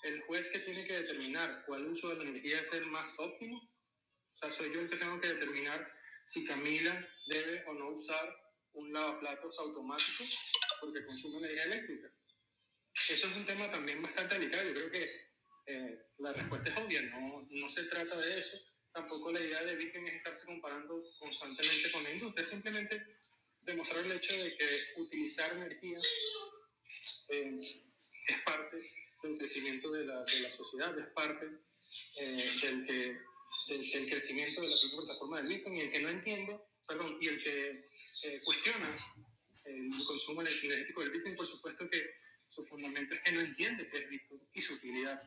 [0.04, 3.58] el, juez que tiene que determinar cuál uso de la energía es el más óptimo.
[3.58, 5.80] O sea, soy yo el que tengo que determinar
[6.26, 8.36] si Camila debe o no usar
[8.72, 10.24] un lavaplatos automático
[10.80, 12.12] porque consume energía eléctrica.
[13.08, 14.68] Eso es un tema también bastante delicado.
[14.68, 15.30] Yo creo que
[15.66, 18.58] eh, la respuesta es obvia, no, no se trata de eso.
[18.92, 23.20] Tampoco la idea de Bitcoin es estarse comparando constantemente con la industria, simplemente
[23.60, 25.98] demostrar el hecho de que utilizar energía
[27.30, 27.84] eh,
[28.28, 28.76] es parte
[29.22, 31.46] del crecimiento de la, de la sociedad, es parte
[32.16, 33.18] eh, del, que,
[33.68, 37.18] del, del, crecimiento de la propia plataforma del Bitcoin y el que no entiende, perdón,
[37.20, 38.98] y el que eh, cuestiona
[39.64, 42.10] el consumo energético del Bitcoin, por supuesto que
[42.48, 45.22] su fundamento es que no entiende qué es Bitcoin y su utilidad.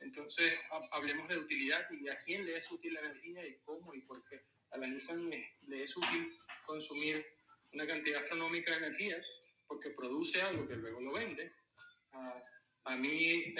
[0.00, 0.54] Entonces,
[0.92, 4.22] hablemos de utilidad y a quién le es útil la energía y cómo y por
[4.28, 4.44] qué.
[4.70, 7.24] A la Nissan le es útil consumir
[7.72, 9.20] una cantidad astronómica de energía
[9.68, 11.52] porque produce algo que luego lo vende.
[12.12, 12.42] A,
[12.84, 13.54] a mí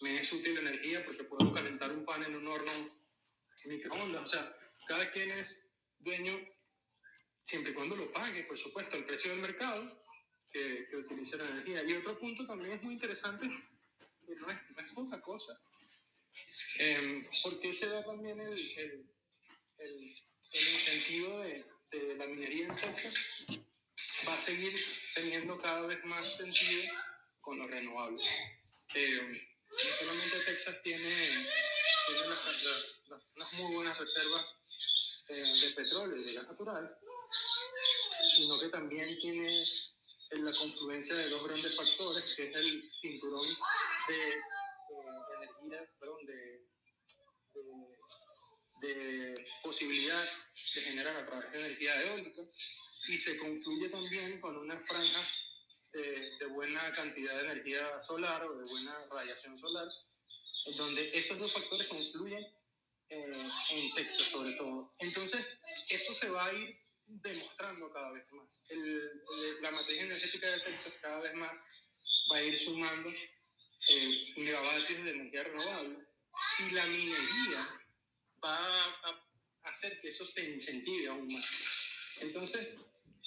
[0.00, 2.98] me es útil energía porque puedo calentar un pan en un horno
[3.64, 4.22] microondas.
[4.22, 4.56] O sea,
[4.86, 5.66] cada quien es
[5.98, 6.38] dueño
[7.42, 10.04] siempre y cuando lo pague, por supuesto, el precio del mercado
[10.50, 11.82] que, que utilice la energía.
[11.84, 13.48] Y otro punto también es muy interesante,
[14.26, 15.60] que no es, no es poca cosa,
[16.78, 19.06] eh, porque se da también el, el,
[19.78, 19.94] el,
[20.52, 23.44] el incentivo de, de la minería en Texas
[24.26, 24.74] va a seguir
[25.14, 26.92] teniendo cada vez más sentido
[27.40, 28.26] con los renovables.
[28.94, 31.08] Eh, no solamente Texas tiene,
[32.06, 32.26] tiene
[33.36, 34.54] las, muy buenas reservas
[35.28, 36.98] eh, de petróleo y de gas natural,
[38.36, 39.64] sino que también tiene
[40.30, 43.46] la confluencia de dos grandes factores, que es el cinturón
[44.08, 46.66] de, de energía, perdón, de,
[48.80, 52.42] de, de posibilidad se generan a través de energía eólica
[53.08, 55.20] y se concluye también con una franja
[55.92, 59.88] de, de, buena cantidad de energía solar o de buena radiación solar,
[60.76, 62.44] donde esos dos factores confluyen
[63.10, 64.94] eh, en Texas sobre todo.
[64.98, 68.60] Entonces, eso se va a ir demostrando cada vez más.
[68.68, 69.22] El,
[69.62, 71.82] la matriz energética de Texas cada vez más
[72.30, 75.96] va a ir sumando eh, megavatios de energía renovable
[76.58, 77.80] y la minería
[78.44, 79.24] va a
[79.62, 81.46] hacer que eso se incentive aún más.
[82.20, 82.76] Entonces,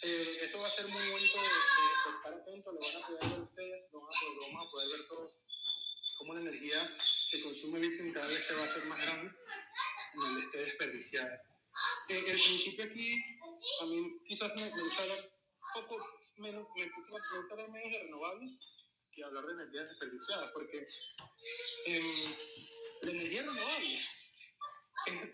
[0.03, 3.29] eh, eso va a ser muy bonito de, de, estar atento, lo van a poder
[3.29, 5.33] ver ustedes, lo van a poder, lo vamos a poder ver todos,
[6.17, 6.89] cómo la energía
[7.29, 9.31] que consume Bitcoin cada vez se va a hacer más grande,
[10.15, 11.41] donde esté desperdiciada.
[12.09, 13.39] Eh, el principio aquí,
[13.81, 15.31] a mí quizás me, me gusta hablar
[15.73, 15.97] poco
[16.37, 18.81] menos, me, me gusta hablar menos de renovables
[19.13, 20.87] que hablar de energías desperdiciadas, porque
[21.85, 22.01] eh,
[23.03, 24.07] la energía renovable es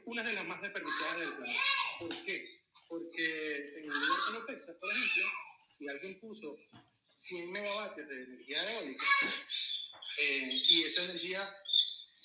[0.06, 1.62] una de las más desperdiciadas del planeta.
[2.00, 2.57] ¿Por qué?
[2.88, 5.24] Porque en el lugar como Texas, por ejemplo,
[5.78, 6.58] si alguien puso
[7.18, 9.06] 100 megavatios de energía eólica
[10.20, 11.50] eh, y esa energía,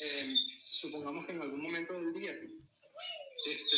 [0.00, 2.38] eh, supongamos que en algún momento del día
[3.46, 3.76] este,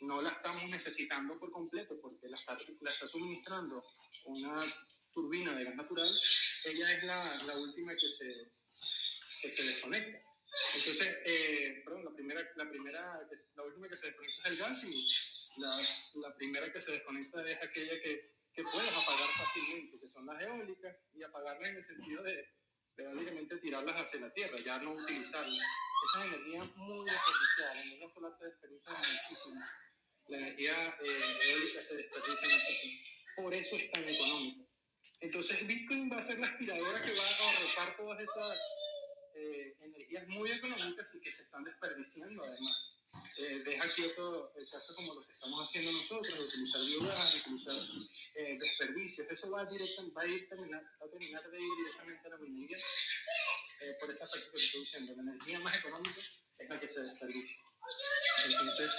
[0.00, 3.84] no la estamos necesitando por completo porque la está, la está suministrando
[4.26, 4.62] una
[5.12, 6.14] turbina de gas natural,
[6.64, 8.48] ella es la, la última que se,
[9.42, 10.22] que se desconecta.
[10.76, 14.84] Entonces, eh, perdón, la primera, la primera, la última que se desconecta es el gas
[14.84, 15.08] y
[15.58, 15.76] la,
[16.14, 20.40] la primera que se desconecta es aquella que, que puedes apagar fácilmente, que son las
[20.42, 22.48] eólicas, y apagarlas en el sentido de,
[22.96, 25.66] de básicamente tirarlas hacia la tierra, ya no utilizarlas.
[26.04, 29.64] Esa es energía muy desperdiciada, la energía solar se desperdicia muchísimo,
[30.28, 33.02] la energía eh, eólica se desperdicia muchísimo.
[33.36, 34.68] Por eso es tan económico.
[35.20, 38.58] Entonces Bitcoin va a ser la aspiradora que va a ahorrar todas esas
[39.34, 42.97] eh, energías muy económicas y que se están desperdiciando además.
[43.38, 47.76] Eh, deja quieto el caso como lo que estamos haciendo nosotros, de utilizar biogás, utilizar
[48.34, 49.26] eh, desperdicios.
[49.30, 52.36] Eso va, directo, va, a ir terminar, va a terminar de ir directamente a la
[52.38, 56.20] minería eh, por esta parte que estoy diciendo, la energía más económica
[56.58, 57.62] es la que se desperdicia.
[58.44, 58.90] Entonces,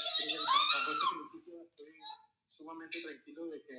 [0.74, 2.00] bajo este principio estoy
[2.48, 3.74] sumamente tranquilo de que,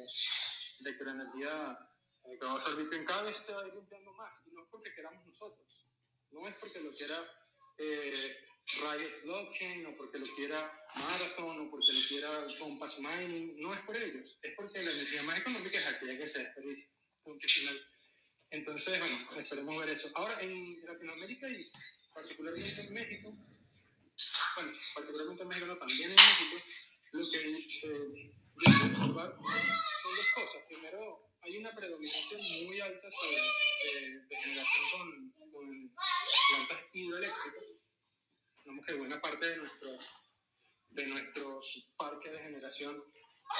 [0.80, 1.90] de que la energía
[2.24, 4.50] eh, que va a servir en cada vez se va a ir limpiando más, y
[4.50, 5.86] no es porque queramos nosotros,
[6.30, 7.18] no es porque lo quiera
[7.78, 10.60] eh, Riot Blockchain, o porque lo quiera
[10.94, 15.22] Marathon, o porque lo quiera Compass Mining, no es por ellos, es porque la energía
[15.24, 16.88] más económica es aquella que se desperdicia.
[18.50, 20.10] Entonces, bueno, esperemos ver eso.
[20.14, 21.70] Ahora, en Latinoamérica y
[22.12, 23.36] particularmente en México,
[24.56, 26.56] bueno, particularmente en México, no, también en México,
[27.12, 29.36] lo que eh, yo quiero observar
[30.02, 30.62] son dos cosas.
[30.68, 35.94] Primero, hay una predominancia muy alta sobre, de, de generación con, con
[36.50, 37.79] plantas hidroeléctricas.
[38.64, 39.98] Vemos que buena parte de, nuestro,
[40.90, 43.02] de nuestros parques de generación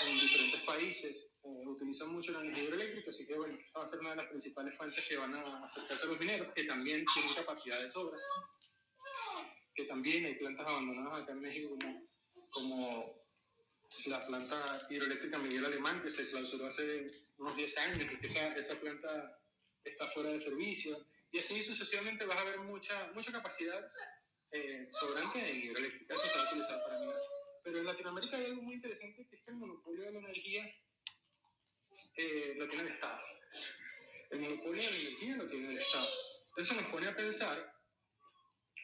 [0.02, 4.00] en diferentes países eh, utilizan mucho la energía hidroeléctrica, así que bueno, va a ser
[4.00, 7.34] una de las principales fuentes que van a acercarse a los mineros, que también tienen
[7.34, 8.18] capacidad de sobra,
[9.74, 12.08] que también hay plantas abandonadas acá en México como,
[12.50, 13.20] como
[14.06, 17.06] la planta hidroeléctrica Miguel Alemán, que se clausuró hace
[17.38, 19.38] unos 10 años y que esa, esa planta
[19.84, 21.04] está fuera de servicio.
[21.32, 23.88] Y así sucesivamente vas a ver mucha, mucha capacidad
[24.52, 27.16] eh, sobrante en hidroeléctrica, eso se va a utilizar para minar.
[27.62, 30.74] Pero en Latinoamérica hay algo muy interesante que es que el monopolio de la energía
[32.16, 33.20] eh, lo tiene el Estado.
[34.30, 36.08] El monopolio de la energía lo tiene el Estado.
[36.56, 37.74] Eso nos pone a pensar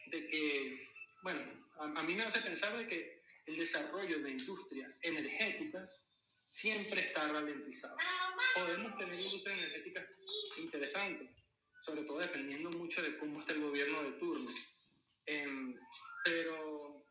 [0.07, 0.87] de que,
[1.23, 1.41] bueno,
[1.79, 6.07] a, a mí me hace pensar de que el desarrollo de industrias energéticas
[6.45, 7.97] siempre está ralentizado.
[8.55, 10.07] Podemos tener industrias energéticas
[10.57, 11.29] interesantes,
[11.81, 14.51] sobre todo dependiendo mucho de cómo está el gobierno de turno.
[15.27, 15.75] Eh,
[16.23, 17.05] pero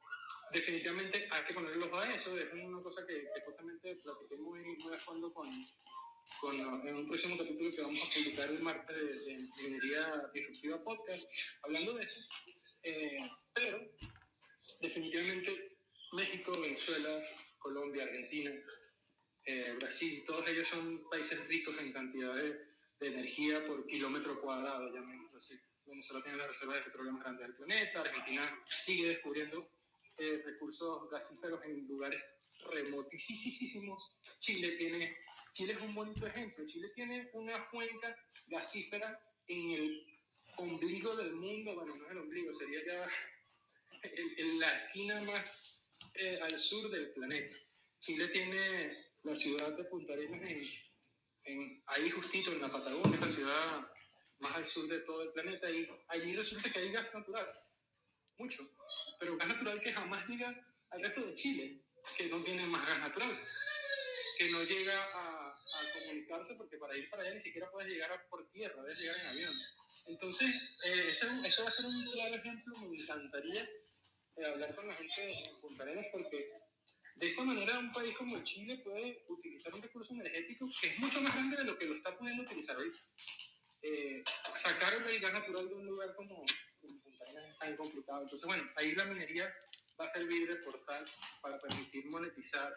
[0.52, 2.36] definitivamente hay que ponerle ojo a eso.
[2.36, 5.50] Es una cosa que, justamente platiqué muy, muy a fondo con,
[6.40, 10.82] con, en un próximo capítulo que vamos a publicar el martes de, de Ingeniería Disruptiva
[10.82, 11.30] Podcast,
[11.62, 12.20] hablando de eso.
[12.82, 13.18] Eh,
[13.52, 13.80] pero
[14.80, 15.78] definitivamente
[16.12, 17.22] México, Venezuela,
[17.58, 18.52] Colombia, Argentina,
[19.44, 22.66] eh, Brasil, todos ellos son países ricos en cantidad de,
[23.00, 25.58] de energía por kilómetro cuadrado, llamémoslo así.
[25.86, 29.70] Venezuela tiene la reserva de petróleo más grande del planeta, Argentina sigue descubriendo
[30.18, 34.16] eh, recursos gasíferos en lugares remotísimos.
[34.38, 35.18] Chile tiene,
[35.52, 36.66] Chile es un bonito ejemplo.
[36.66, 38.16] Chile tiene una cuenca
[38.48, 40.02] gasífera en el
[40.56, 43.08] ombligo del mundo, bueno, no es el ombligo, sería ya
[44.02, 45.80] en, en la esquina más
[46.14, 47.56] eh, al sur del planeta.
[48.00, 50.40] Chile tiene la ciudad de Punta Arenas
[51.44, 53.92] en, en, ahí justito en la Patagonia, la ciudad
[54.38, 57.48] más al sur de todo el planeta, y allí resulta que hay gas natural,
[58.38, 58.68] mucho,
[59.18, 60.54] pero gas natural que jamás llega
[60.90, 61.82] al resto de Chile,
[62.16, 63.38] que no tiene más gas natural,
[64.38, 65.52] que no llega a,
[65.92, 69.16] comunicarse porque para ir para allá ni siquiera puedes llegar a, por tierra, debes llegar
[69.16, 69.54] en avión.
[70.06, 71.26] Entonces, eh, eso,
[71.62, 73.62] va a ser un claro ejemplo, me encantaría
[74.36, 76.50] eh, hablar con la gente en Punta Arenas porque
[77.16, 81.20] de esa manera un país como Chile puede utilizar un recurso energético que es mucho
[81.22, 82.92] más grande de lo que lo está pudiendo utilizar hoy.
[83.88, 84.24] Eh,
[84.56, 86.42] sacar el gas natural de un lugar como,
[86.80, 88.22] como Punta es tan complicado.
[88.22, 89.54] Entonces, bueno, ahí la minería
[90.00, 91.04] va a servir de portal
[91.40, 92.76] para permitir monetizar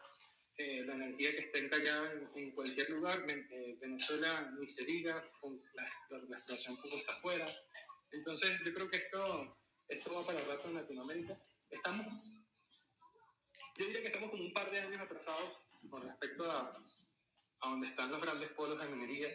[0.58, 3.24] eh, la energía que esté encallada en, en cualquier lugar.
[3.28, 7.48] Eh, Venezuela ni se diga, con la, la, la exploración como está afuera.
[8.12, 11.36] Entonces, yo creo que esto, esto va para rato en Latinoamérica.
[11.72, 12.06] Estamos,
[13.78, 15.58] yo diría que estamos como un par de años atrasados
[15.90, 16.84] con respecto a,
[17.62, 19.30] a donde están los grandes polos de minería,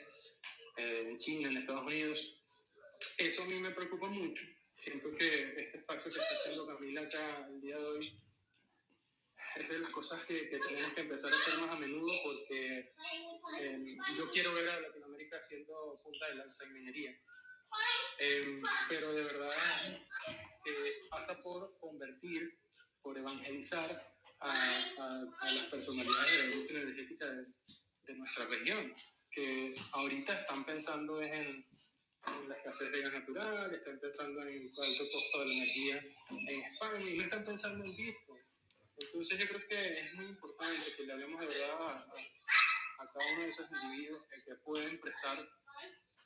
[0.76, 2.38] en China, en Estados Unidos.
[3.18, 4.44] Eso a mí me preocupa mucho.
[4.76, 8.20] Siento que este espacio que está haciendo Camila acá el día de hoy
[9.56, 12.92] es de las cosas que, que tenemos que empezar a hacer más a menudo porque
[13.60, 13.84] eh,
[14.16, 17.16] yo quiero ver a Latinoamérica haciendo punta de lanza en minería.
[18.18, 19.50] Eh, pero de verdad
[20.64, 22.58] eh, pasa por convertir,
[23.02, 27.46] por evangelizar a, a, a las personalidades de la industria energética de,
[28.06, 28.94] de, nuestra región,
[29.34, 35.04] que ahorita están pensando en, en la escasez de gas natural, están pensando en alto
[35.12, 38.42] costo de la energía en España y no están pensando en Bitcoin.
[38.96, 42.06] Entonces yo creo que es muy importante que le hablemos de verdad a,
[42.98, 45.48] a cada uno de esos individuos que pueden prestar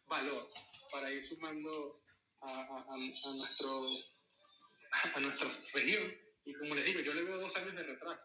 [0.07, 0.51] valor
[0.91, 2.03] para ir sumando
[2.41, 2.97] a, a, a,
[3.35, 3.89] nuestro,
[5.15, 6.15] a nuestra región.
[6.45, 8.25] Y como les digo, yo le veo dos años de retraso.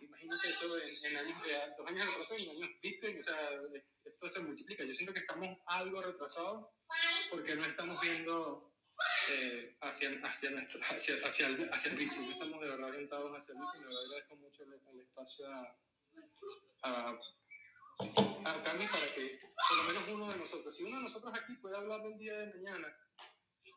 [0.00, 3.50] Imagínate eso en, en años de dos años de retraso en años Bitcoin, o sea,
[4.04, 4.84] esto se multiplica.
[4.84, 6.68] Yo siento que estamos algo retrasados
[7.30, 8.72] porque no estamos viendo
[9.30, 10.50] eh, hacia, hacia,
[10.90, 12.32] hacia, hacia, el, hacia el Bitcoin.
[12.32, 13.58] Estamos de verdad orientados hacia el.
[13.58, 15.78] De verdad agradezco mucho el, espacio a,
[16.82, 17.18] a,
[18.44, 21.54] a Cami para que por lo menos uno de nosotros, si uno de nosotros aquí
[21.56, 22.96] puede hablar del día de mañana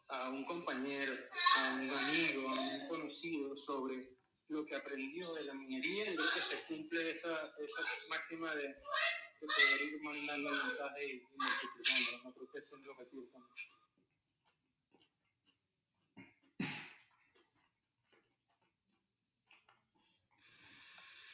[0.10, 1.14] a un compañero,
[1.58, 4.10] a un amigo, a un conocido sobre
[4.50, 8.68] lo que aprendió de la minería y creo que se cumple esa, esa máxima de,
[8.68, 8.76] de
[9.40, 12.24] poder ir mandando el mensaje y, y multiplicándolo.
[12.24, 13.74] No creo que ese es el objetivo también.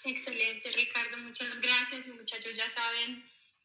[0.04, 2.08] Excelente, Ricardo, muchas gracias.
[2.08, 3.24] Y muchachos ya saben,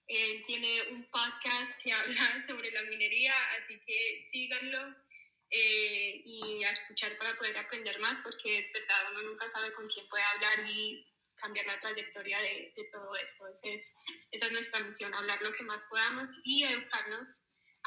[0.09, 5.04] él tiene un podcast que habla sobre la minería, así que síganlo
[5.51, 9.89] eh, y a escuchar para poder aprender más, porque es verdad, uno nunca sabe con
[9.89, 13.47] quién puede hablar y cambiar la trayectoria de, de todo esto.
[13.49, 13.95] Ese es,
[14.31, 17.41] esa es nuestra misión, hablar lo que más podamos y educarnos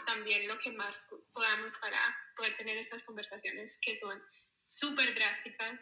[0.06, 1.04] también lo que más
[1.34, 2.00] podamos para
[2.36, 4.22] poder tener estas conversaciones que son
[4.64, 5.80] súper drásticas.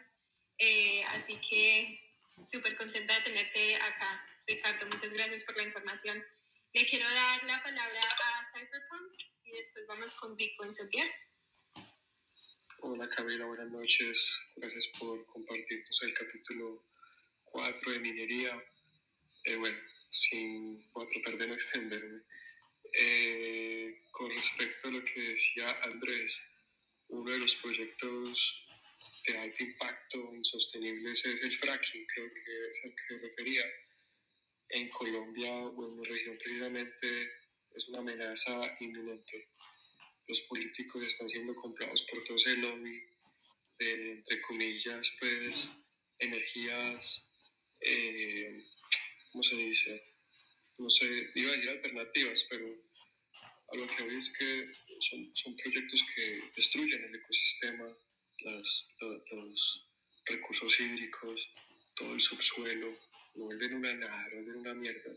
[0.58, 2.00] Eh, así que
[2.44, 4.86] súper contenta de tenerte acá, Ricardo.
[4.86, 6.24] Muchas gracias por la información.
[6.72, 9.12] Le quiero dar la palabra a Cypherpunk
[9.44, 11.10] y después vamos con Bitcoin Social.
[12.88, 14.38] Hola Camila, buenas noches.
[14.54, 16.84] Gracias por compartirnos el capítulo
[17.46, 18.64] 4 de minería.
[19.42, 19.76] Eh, bueno,
[20.08, 22.22] sin, voy a tratar de no extenderme.
[22.92, 26.40] Eh, con respecto a lo que decía Andrés,
[27.08, 28.68] uno de los proyectos
[29.26, 33.64] de alto impacto insostenibles es el fracking, creo que es al que se refería.
[34.68, 37.08] En Colombia o en mi región precisamente
[37.74, 39.55] es una amenaza inminente.
[40.28, 42.98] Los políticos están siendo comprados por todo ese lobby
[43.78, 45.70] de, entre comillas, pues,
[46.18, 47.36] energías,
[47.80, 48.64] eh,
[49.30, 50.14] ¿cómo se dice?
[50.78, 52.66] No sé, iba a decir alternativas, pero
[53.72, 57.96] a lo que veo es que son, son proyectos que destruyen el ecosistema,
[58.40, 59.90] las, lo- los
[60.26, 61.50] recursos hídricos,
[61.94, 62.98] todo el subsuelo,
[63.34, 65.12] lo vuelven una nada, vuelven una mierda.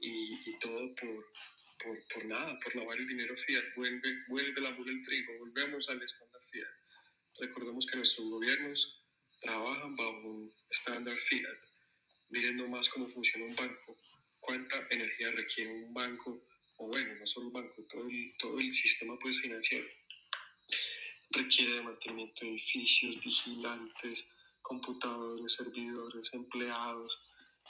[0.00, 1.32] Y, y todo por,
[1.82, 3.64] por, por nada, por lavar el dinero fiat.
[3.76, 6.74] Vuelve, vuelve la mula el trigo, volvemos al estándar fiat.
[7.40, 9.04] Recordemos que nuestros gobiernos
[9.40, 11.58] trabajan bajo un estándar fiat.
[12.30, 13.98] Miren nomás cómo funciona un banco,
[14.40, 16.46] cuánta energía requiere un banco,
[16.78, 19.86] o bueno, no solo un banco, todo el, todo el sistema pues, financiero
[21.32, 27.18] requiere de mantenimiento de edificios, vigilantes, computadores, servidores, empleados,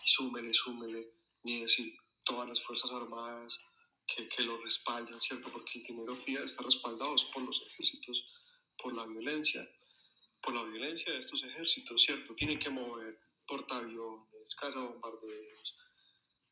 [0.05, 1.13] y súmele, súmele,
[1.45, 1.95] ni decir
[2.25, 3.61] todas las Fuerzas Armadas
[4.15, 5.51] que, que lo respaldan, ¿cierto?
[5.51, 8.33] Porque el dinero FIA está respaldado por los ejércitos,
[8.79, 9.67] por la violencia,
[10.43, 12.35] por la violencia de estos ejércitos, ¿cierto?
[12.35, 15.77] Tienen que mover portaaviones, cazabombarderos,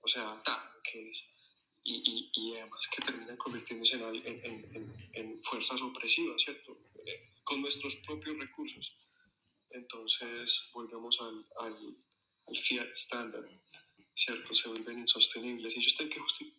[0.00, 1.24] o sea, tanques,
[1.82, 6.78] y, y, y además que terminan convirtiéndose en, en, en- en fuerzas opresivas, ¿cierto?
[7.06, 8.96] Eh, con nuestros propios recursos.
[9.70, 11.74] Entonces volvemos al, al,
[12.48, 13.48] al Fiat Standard,
[14.14, 14.54] ¿cierto?
[14.54, 15.76] Se vuelven insostenibles.
[15.76, 15.96] Y ellos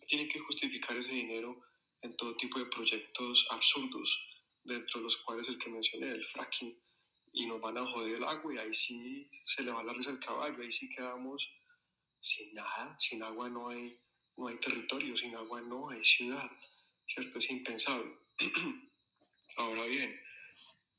[0.06, 1.62] tienen que, justificar ese dinero
[2.02, 4.28] en todo tipo de proyectos absurdos,
[4.64, 6.76] dentro de los cuales el que mencioné, el fracking,
[7.32, 10.10] y nos van a joder el agua y ahí sí se le va la risa
[10.10, 11.50] al caballo, ahí sí quedamos
[12.20, 13.98] sin nada, sin agua no hay,
[14.36, 16.50] no hay territorio, sin agua no hay ciudad,
[17.04, 17.38] ¿cierto?
[17.38, 18.16] Es impensable.
[19.56, 20.20] Ahora bien,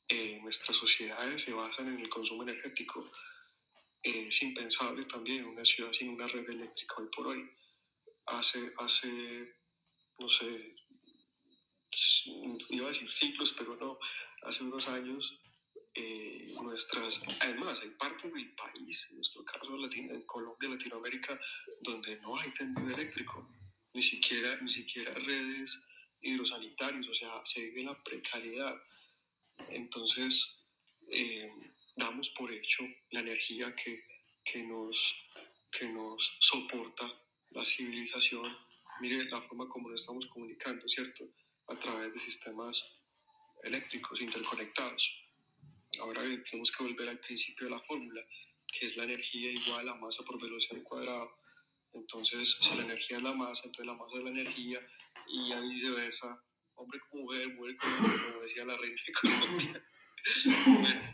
[0.09, 3.09] eh, nuestras sociedades se basan en el consumo energético.
[4.03, 7.49] Eh, es impensable también una ciudad sin una red eléctrica hoy por hoy.
[8.25, 9.55] Hace, hace
[10.19, 10.75] no sé,
[12.69, 13.97] iba a decir siglos, pero no,
[14.43, 15.39] hace unos años,
[15.95, 21.39] eh, nuestras, además hay partes del país, en nuestro caso Latino, en Colombia, Latinoamérica,
[21.81, 23.47] donde no hay tendido eléctrico,
[23.93, 25.85] ni siquiera, ni siquiera redes
[26.21, 28.81] hidrosanitarias, o sea, se vive la precariedad.
[29.69, 30.65] Entonces,
[31.09, 31.51] eh,
[31.95, 34.05] damos por hecho la energía que,
[34.43, 35.29] que, nos,
[35.71, 37.05] que nos soporta
[37.51, 38.55] la civilización.
[39.01, 41.23] Mire la forma como nos estamos comunicando, ¿cierto?
[41.67, 43.01] A través de sistemas
[43.63, 45.19] eléctricos interconectados.
[45.99, 48.21] Ahora bien, tenemos que volver al principio de la fórmula,
[48.67, 51.37] que es la energía igual a masa por velocidad al cuadrado.
[51.93, 54.79] Entonces, si la energía es la masa, entonces la masa es la energía
[55.27, 56.43] y ya viceversa.
[56.75, 59.87] Hombre con mujer, mujer hombre, como decía la reina de Colombia.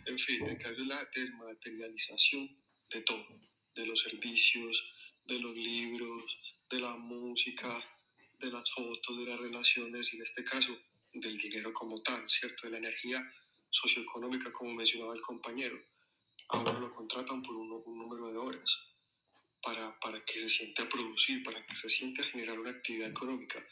[0.06, 2.58] En fin, el caso es la desmaterialización
[2.90, 3.42] de todo,
[3.76, 4.94] de los servicios,
[5.26, 6.38] de los libros,
[6.70, 7.70] de la música,
[8.40, 10.78] de las fotos, de las relaciones y en este caso
[11.14, 12.68] del dinero como tal, ¿cierto?
[12.68, 13.22] De la energía
[13.70, 15.80] socioeconómica, como mencionaba el compañero.
[16.50, 18.96] Ahora lo contratan por un, un número de horas
[19.62, 23.10] para, para que se siente a producir, para que se siente a generar una actividad
[23.10, 23.64] económica.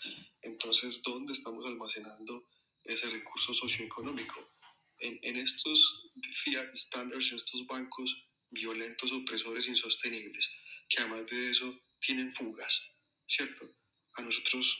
[0.41, 2.47] Entonces, ¿dónde estamos almacenando
[2.83, 4.56] ese recurso socioeconómico?
[4.99, 10.49] En, en estos fiat standards, en estos bancos violentos, opresores, insostenibles,
[10.89, 12.93] que además de eso tienen fugas,
[13.25, 13.69] ¿cierto?
[14.13, 14.77] A nosotros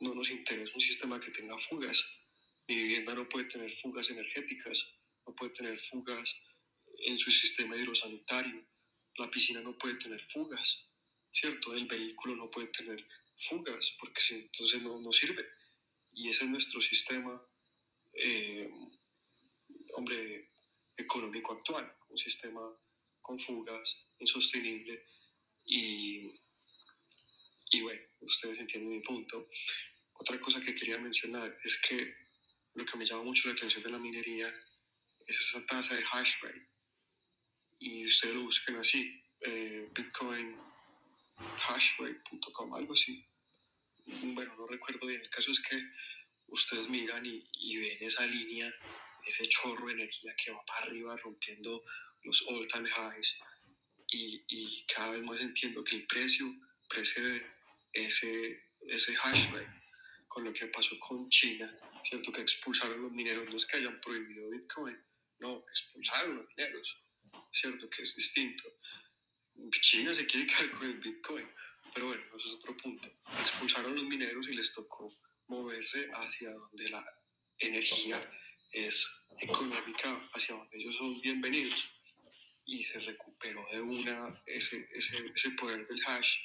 [0.00, 2.04] no nos interesa un sistema que tenga fugas,
[2.68, 4.94] mi vivienda no puede tener fugas energéticas,
[5.26, 6.40] no puede tener fugas
[7.04, 8.64] en su sistema hidrosanitario,
[9.16, 10.88] la piscina no puede tener fugas,
[11.32, 11.74] ¿cierto?
[11.74, 13.06] El vehículo no puede tener
[13.36, 15.44] fugas porque entonces no, no sirve.
[16.12, 17.42] Y ese es nuestro sistema,
[18.14, 18.70] eh,
[19.94, 20.50] hombre,
[20.96, 22.60] económico actual, un sistema
[23.20, 25.06] con fugas, insostenible
[25.64, 26.30] y,
[27.70, 29.48] y bueno, ustedes entienden mi punto.
[30.14, 32.14] Otra cosa que quería mencionar es que
[32.74, 34.48] lo que me llama mucho la atención de la minería
[35.20, 36.68] es esa tasa de hash rate.
[37.78, 40.56] Y ustedes lo buscan así, eh, Bitcoin
[41.56, 43.26] hashrate.com, algo así.
[44.34, 45.20] Bueno, no recuerdo bien.
[45.20, 45.80] El caso es que
[46.48, 48.70] ustedes miran y, y ven esa línea,
[49.26, 51.84] ese chorro de energía que va para arriba rompiendo
[52.22, 53.38] los all time highs.
[54.08, 56.46] Y, y cada vez más entiendo que el precio
[56.88, 57.46] precede
[57.92, 59.80] ese, ese hash rate
[60.28, 61.66] con lo que pasó con China,
[62.04, 62.32] ¿cierto?
[62.32, 64.96] Que expulsaron los mineros, no es que hayan prohibido Bitcoin,
[65.40, 66.96] no, expulsaron los mineros,
[67.50, 67.90] ¿cierto?
[67.90, 68.64] Que es distinto.
[69.80, 71.46] China se quiere quedar con el Bitcoin,
[71.92, 73.08] pero bueno, eso es otro punto.
[73.40, 75.12] Expulsaron los mineros y les tocó
[75.48, 77.04] moverse hacia donde la
[77.58, 78.30] energía
[78.72, 81.86] es económica, hacia donde ellos son bienvenidos.
[82.66, 86.36] Y se recuperó de una ese, ese, ese poder del hash,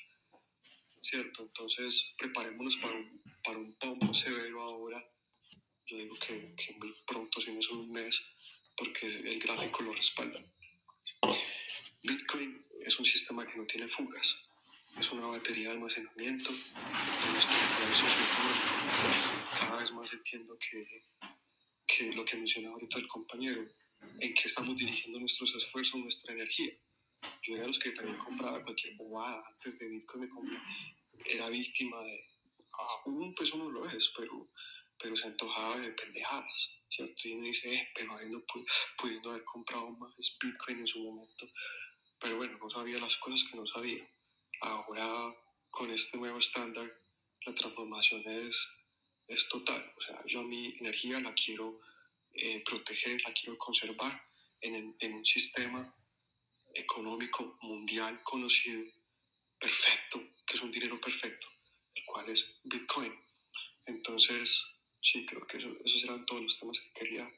[1.02, 1.44] ¿cierto?
[1.44, 5.04] Entonces, preparémonos para un, para un pump severo ahora.
[5.86, 8.36] Yo digo que, que muy pronto, si no es un mes,
[8.76, 10.44] porque el gráfico lo respalda.
[12.02, 14.50] Bitcoin es un sistema que no tiene fugas.
[15.00, 19.60] Es una batería de almacenamiento de nuestro poder socioeconómico.
[19.60, 21.04] Cada vez más entiendo que,
[21.96, 23.66] que lo que mencionaba ahorita el compañero,
[24.20, 26.72] en qué estamos dirigiendo nuestros esfuerzos, nuestra energía.
[27.42, 30.58] Yo era los que también compraba cualquier bobada antes de Bitcoin, me compré,
[31.26, 32.30] era víctima de,
[33.06, 34.52] aún pues uno lo es, pero,
[34.98, 37.16] pero se antojaba de pendejadas, ¿cierto?
[37.28, 38.44] Y uno dice, eh, pero habiendo,
[38.98, 41.48] pudiendo haber comprado más Bitcoin en su momento,
[42.20, 44.08] pero bueno, no sabía las cosas que no sabía.
[44.62, 45.36] Ahora,
[45.70, 46.92] con este nuevo estándar,
[47.46, 48.85] la transformación es,
[49.28, 49.94] es total.
[49.98, 51.82] O sea, yo mi energía la quiero
[52.34, 54.22] eh, proteger, la quiero conservar
[54.62, 55.94] en, en un sistema
[56.74, 58.84] económico mundial conocido,
[59.58, 61.48] perfecto, que es un dinero perfecto,
[61.96, 63.14] el cual es Bitcoin.
[63.88, 64.62] Entonces,
[65.00, 67.32] sí, creo que eso, esos eran todos los temas que quería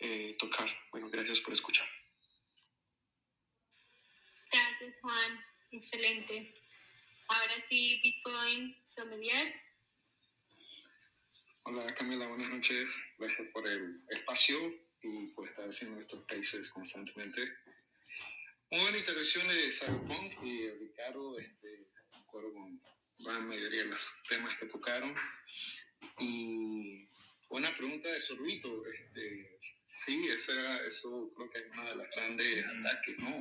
[0.00, 0.68] eh, tocar.
[0.90, 1.88] Bueno, gracias por escuchar.
[4.50, 5.44] Gracias, Juan.
[5.70, 6.54] Excelente.
[7.28, 9.65] Ahora sí, Bitcoin Sommelier.
[11.68, 12.96] Hola Camila, buenas noches.
[13.18, 14.56] Gracias por el espacio
[15.02, 17.42] y por estar haciendo estos países constantemente.
[18.70, 22.80] Muy buena intervención de Cyberpunk y Ricardo, este, de acuerdo con
[23.18, 25.12] la mayoría de los temas que tocaron.
[26.20, 27.08] Y
[27.48, 32.64] una pregunta de Sorbito, este, sí, esa, eso creo que es una de las grandes
[32.64, 33.40] ataques, ¿no?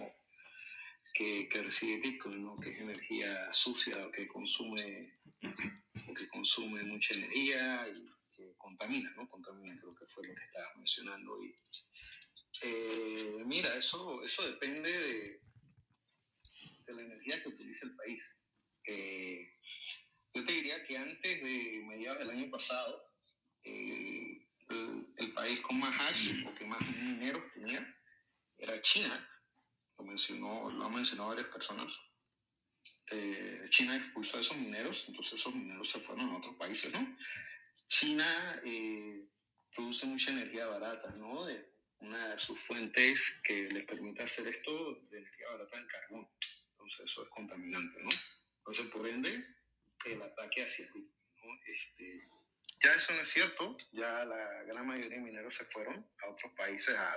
[1.13, 2.59] Que, que recibe Bitcoin, ¿no?
[2.59, 5.13] Que es energía sucia, que consume,
[6.17, 8.14] que consume mucha energía y
[8.65, 9.29] contamina, ¿no?
[9.29, 11.43] Contamina, creo que fue lo que estabas mencionando.
[11.43, 11.55] Y,
[12.63, 15.41] eh, mira, eso, eso depende de,
[16.87, 18.41] de la energía que utiliza el país.
[18.87, 19.53] Eh,
[20.33, 23.07] yo te diría que antes de mediados del año pasado,
[23.63, 24.41] eh,
[25.17, 27.81] el, país con más hash o que más mineros tenía
[28.57, 29.29] era China.
[29.97, 31.93] Lo, mencionó, lo han mencionado varias personas.
[33.69, 37.17] China expulsó a esos mineros, entonces esos mineros se fueron a otros países, ¿no?
[37.87, 39.27] China eh,
[39.75, 41.45] produce mucha energía barata, ¿no?
[41.45, 46.29] De una de sus fuentes que les permite hacer esto de energía barata en carbón.
[46.71, 48.09] Entonces eso es contaminante, ¿no?
[48.59, 49.45] Entonces, por ende,
[50.05, 51.09] el ataque hacia ti,
[51.43, 51.49] ¿no?
[51.67, 52.27] Este,
[52.83, 56.51] ya eso no es cierto, ya la gran mayoría de mineros se fueron a otros
[56.53, 57.15] países, a,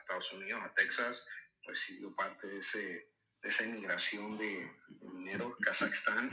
[0.00, 1.26] Estados Unidos, a Texas,
[1.62, 3.10] recibió parte de, ese,
[3.42, 6.30] de esa inmigración de, de mineros, Kazajstán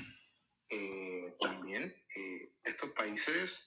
[0.69, 1.83] eh, también.
[2.15, 3.59] Eh, estos países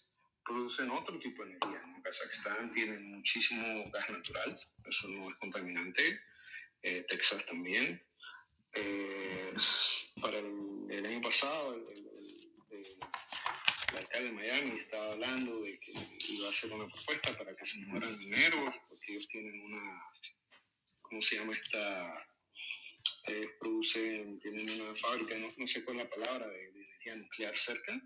[0.48, 1.82] producen otro tipo de energía.
[1.86, 2.02] ¿no?
[2.02, 6.20] Kazajstán tiene muchísimo gas natural, eso no es contaminante.
[6.82, 8.02] Eh, Texas también.
[8.74, 9.52] Eh,
[10.20, 11.86] para el, año pasado, el,
[12.70, 15.92] el, alcalde de Miami estaba hablando de que
[16.28, 20.02] iba a hacer una propuesta para que se mueran mineros, porque ellos tienen una,
[21.02, 22.26] ¿cómo se llama esta?
[23.28, 28.00] Eh, producen, tienen una fábrica, no, sé cuál es la palabra, de energía nuclear cerca.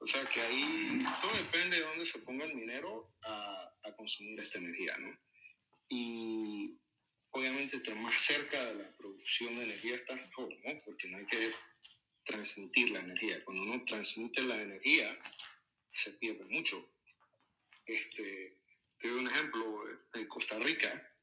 [0.00, 4.40] O sea que ahí todo depende de dónde se ponga el minero a, a consumir
[4.40, 5.18] esta energía, ¿no?
[5.88, 6.78] Y
[7.32, 10.82] obviamente, entre más cerca de la producción de energía está mejor, ¿no?
[10.84, 11.52] Porque no hay que
[12.24, 13.44] transmitir la energía.
[13.44, 15.18] Cuando uno transmite la energía,
[15.92, 16.92] se pierde mucho.
[17.86, 18.58] Este,
[18.98, 19.84] te doy un ejemplo,
[20.14, 21.14] en Costa Rica,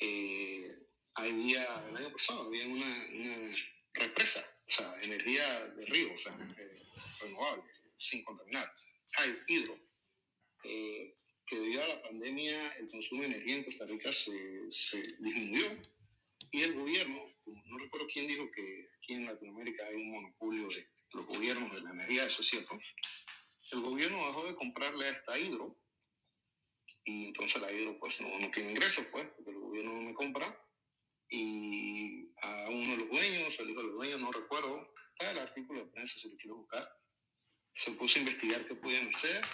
[0.00, 3.56] eh, había, el año pasado había una, una,
[3.92, 6.82] represa, o sea, energía de río, o sea, eh,
[7.20, 7.64] renovable,
[7.96, 8.72] sin contaminar,
[9.46, 9.78] hidro,
[10.64, 11.16] eh,
[11.46, 15.80] que debido a la pandemia el consumo de energía en Costa Rica se, se disminuyó
[16.50, 20.88] y el gobierno, no recuerdo quién dijo que aquí en Latinoamérica hay un monopolio de
[21.12, 22.78] los gobiernos de la energía, eso es cierto,
[23.72, 25.76] el gobierno dejó de comprarle a esta hidro
[27.04, 30.14] y entonces la hidro pues no, no tiene ingresos, pues, porque el gobierno no me
[30.14, 30.60] compra
[31.28, 35.38] y a uno de los dueños, el hijo de los dueños, no recuerdo, está el
[35.38, 36.88] artículo de prensa si lo quiero buscar,
[37.76, 39.44] se puso a investigar qué podían hacer,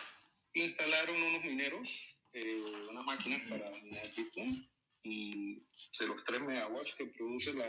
[0.54, 4.70] instalaron unos mineros, eh, unas máquinas para minar Bitcoin
[5.02, 5.56] y
[5.98, 7.68] de los 3 megawatts que produce la,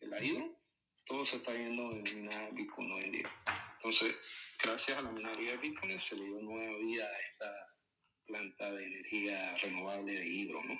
[0.00, 0.58] la hidro,
[1.06, 3.32] todo se está yendo en minar Bitcoin hoy en día.
[3.76, 4.16] Entonces,
[4.62, 7.76] gracias a la minería de Bitcoin se le dio nueva vida a esta
[8.24, 10.78] planta de energía renovable de hidro, ¿no?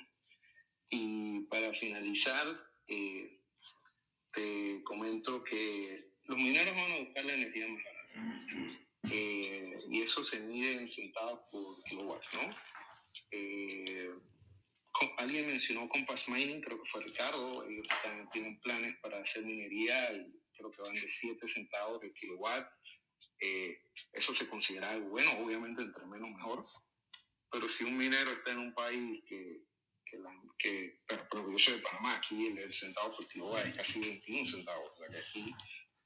[0.88, 2.46] Y para finalizar,
[2.86, 3.40] eh,
[4.32, 8.82] te comento que los mineros van a buscar la energía más barata.
[9.10, 12.56] Eh, y eso se mide en centavos por kilowatt, ¿no?
[13.32, 14.10] Eh,
[15.18, 17.86] alguien mencionó Compass Mining, creo que fue Ricardo, ellos
[18.32, 22.68] tienen planes para hacer minería y creo que van de 7 centavos de kilowatt.
[24.12, 26.64] eso se considera algo bueno, obviamente entre menos mejor,
[27.52, 29.62] pero si un minero está en un país que,
[30.06, 34.00] que, la, que pero, yo soy de Panamá, aquí el, centavo por kilowatt es casi
[34.00, 34.90] 21 centavos.
[34.90, 35.54] O sea que aquí,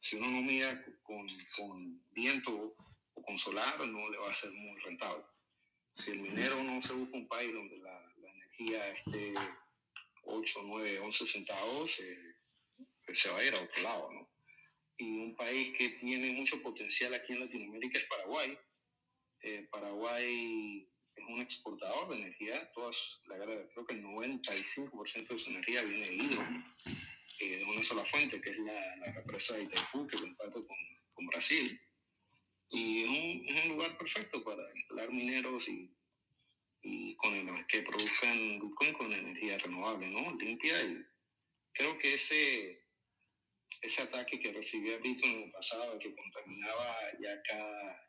[0.06, 1.26] si uno no mide con,
[1.56, 2.76] con viento
[3.14, 5.24] o con solar, no le va a ser muy rentable.
[5.94, 9.34] Si el minero no se busca un país donde la, la energía esté
[10.22, 12.36] 8, 9, 11 centavos, eh,
[13.04, 14.30] pues se va a ir a otro lado, ¿no?
[14.98, 18.56] Y un país que tiene mucho potencial aquí en Latinoamérica es Paraguay.
[19.42, 22.96] Eh, Paraguay es un exportador de energía, todas,
[23.26, 26.46] la, creo que el 95% de su energía viene de hidro,
[27.40, 30.76] eh, una sola fuente, que es la, la represa de Itaipú, que comparte con,
[31.14, 31.80] con Brasil.
[32.70, 35.94] Y es un, es un, lugar perfecto para instalar mineros y,
[36.82, 40.34] y con el, que produzcan Bitcoin con energía renovable, ¿no?
[40.36, 40.82] Limpia.
[40.82, 41.04] Y
[41.72, 42.84] creo que ese,
[43.82, 48.06] ese ataque que recibía Bitcoin en el pasado, que contaminaba ya cada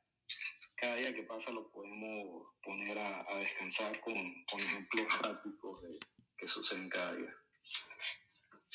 [0.78, 4.14] cada día que pasa lo podemos poner a, a descansar con,
[4.46, 6.00] con, ejemplos prácticos de,
[6.38, 7.36] que suceden cada día.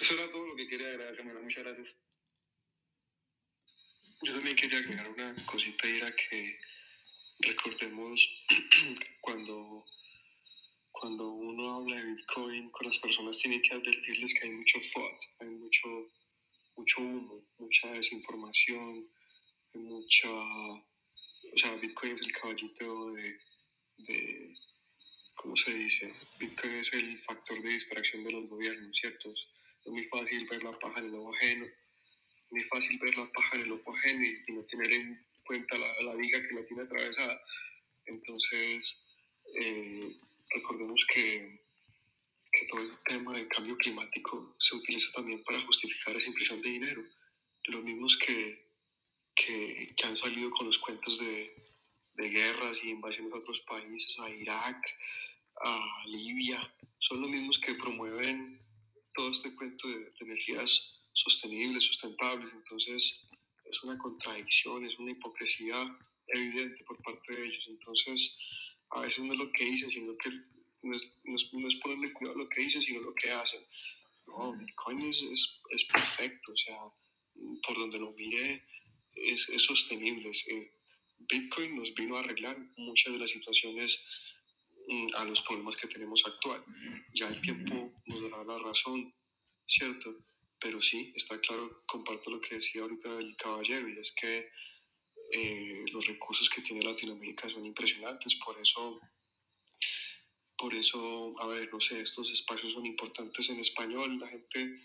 [0.02, 1.38] Eso era todo lo que quería agregar, Camila.
[1.38, 1.94] Muchas gracias.
[4.22, 6.58] Yo también quería agregar una cosita y era que
[7.38, 8.28] recordemos
[9.20, 9.86] cuando,
[10.90, 15.18] cuando uno habla de Bitcoin con las personas tiene que advertirles que hay mucho FOD,
[15.38, 15.88] hay mucho,
[16.74, 19.08] mucho humo, mucha desinformación,
[19.72, 23.38] hay mucha o sea, Bitcoin es el caballito de,
[23.98, 24.56] de,
[25.36, 26.12] ¿cómo se dice?
[26.40, 29.32] Bitcoin es el factor de distracción de los gobiernos, ¿cierto?
[29.84, 31.66] Es muy fácil ver la paja en el ojo ajeno,
[32.50, 36.02] muy fácil ver la paja en el ojo ajeno y, no tener en cuenta la,
[36.02, 37.40] la, viga que la tiene atravesada.
[38.06, 39.04] Entonces,
[39.60, 40.16] eh,
[40.54, 41.64] recordemos que,
[42.52, 46.70] que todo el tema del cambio climático se utiliza también para justificar esa impresión de
[46.70, 47.02] dinero.
[47.64, 48.62] Los mismos que
[49.34, 51.54] que, que han salido con los cuentos de,
[52.14, 54.76] de guerras y invasiones a otros países, a Irak,
[55.64, 58.60] a Libia, son los mismos que promueven
[59.14, 62.52] todo este cuento de, de, energías sostenibles, sustentables.
[62.52, 63.28] Entonces,
[63.64, 65.98] es una contradicción, es una hipocresía
[66.28, 67.66] evidente por parte de ellos.
[67.68, 68.38] Entonces,
[68.90, 70.30] a veces no es lo que dicen, sino que
[70.82, 73.30] no es, no es, no es ponerle cuidado a lo que dicen, sino lo que
[73.30, 73.60] hacen.
[74.26, 76.76] No, Bitcoin es, es, es perfecto, o sea,
[77.66, 78.64] por donde lo mire,
[79.16, 80.30] es, sostenible.
[80.30, 80.72] Eh,
[81.18, 84.04] Bitcoin nos vino a arreglar muchas de las situaciones
[85.16, 86.64] a los problemas que tenemos actual.
[87.14, 89.14] Ya el tiempo nos dará la razón,
[89.66, 90.14] ¿cierto?
[90.58, 94.50] Pero sí, está claro, comparto lo que decía ahorita el caballero, y es que
[95.32, 99.00] eh, los recursos que tiene Latinoamérica son impresionantes, por eso,
[100.56, 104.80] por eso, a ver, no sé, estos espacios son importantes en español, la gente,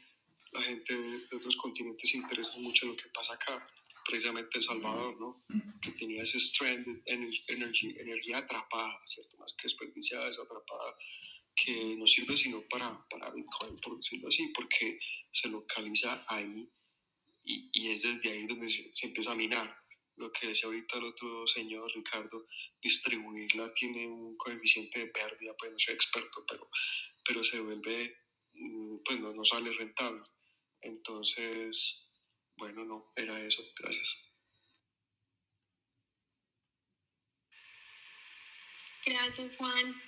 [0.52, 3.68] la gente de otros continentes se interesa mucho en lo que pasa acá
[4.08, 5.44] precisamente El Salvador, ¿no?
[5.82, 9.38] Que tenía ese stranded energy, energía atrapada, ¿cierto?
[9.38, 10.98] Más que desperdiciada, es atrapada,
[11.54, 14.98] que no sirve sino para, para Bitcoin, por decirlo así, porque
[15.32, 16.72] se localiza ahí
[17.44, 19.76] y, y es desde ahí donde se, se, empieza a minar.
[20.16, 22.48] Lo que decía ahorita el otro señor Ricardo,
[22.82, 26.70] distribuirla tiene un coeficiente de pérdida, pues no soy experto, pero,
[27.26, 28.18] pero se vuelve,
[28.54, 30.24] mm, pues no, no sale rentable.
[30.82, 32.07] Entonces,
[32.58, 33.64] bueno, no, era eso.
[33.78, 34.18] Gracias.
[39.06, 40.02] Gracias, Juan.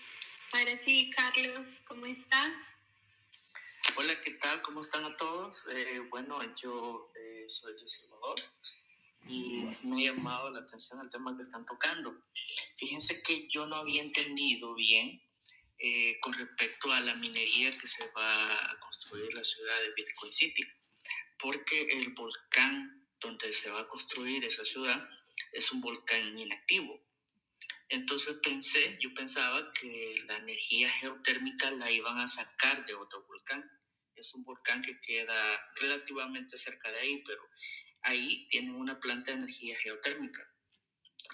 [0.51, 2.49] Ahora sí, Carlos, ¿cómo estás?
[3.95, 4.61] Hola, ¿qué tal?
[4.61, 5.67] ¿Cómo están a todos?
[5.67, 8.35] Eh, bueno, yo eh, soy de Salvador
[9.27, 12.15] y me ha llamado la atención el tema que están tocando.
[12.77, 15.21] Fíjense que yo no había entendido bien
[15.77, 19.93] eh, con respecto a la minería que se va a construir en la ciudad de
[19.95, 20.63] Bitcoin City,
[21.39, 25.07] porque el volcán donde se va a construir esa ciudad
[25.53, 27.01] es un volcán inactivo.
[27.89, 33.69] Entonces pensé, yo pensaba que la energía geotérmica la iban a sacar de otro volcán.
[34.15, 37.41] Es un volcán que queda relativamente cerca de ahí, pero
[38.03, 40.47] ahí tienen una planta de energía geotérmica.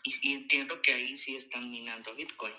[0.04, 2.54] Y, y entiendo que ahí sí están minando Bitcoin.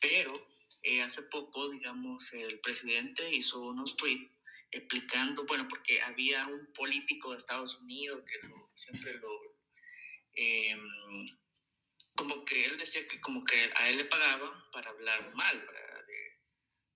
[0.00, 0.46] Pero
[0.82, 4.30] eh, hace poco, digamos, el presidente hizo unos tweets
[4.72, 8.40] explicando, bueno, porque había un político de Estados Unidos que
[8.74, 9.30] siempre lo...
[10.34, 10.76] Eh,
[12.16, 15.66] como que él decía que como que a él le pagaban para hablar mal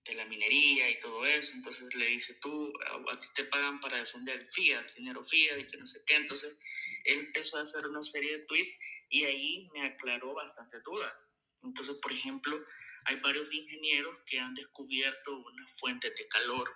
[0.05, 1.53] de, la minería y todo eso.
[1.55, 2.73] Entonces le dice, tú,
[3.09, 6.15] a, ti te pagan para defender el fiat, dinero fiat y que no sé qué.
[6.15, 6.57] Entonces
[7.05, 8.79] él empezó a hacer una serie de tweets
[9.11, 11.27] y ahí me aclaró bastantes dudas.
[11.63, 12.65] Entonces, por ejemplo,
[13.05, 16.73] hay varios ingenieros que han descubierto una fuente de calor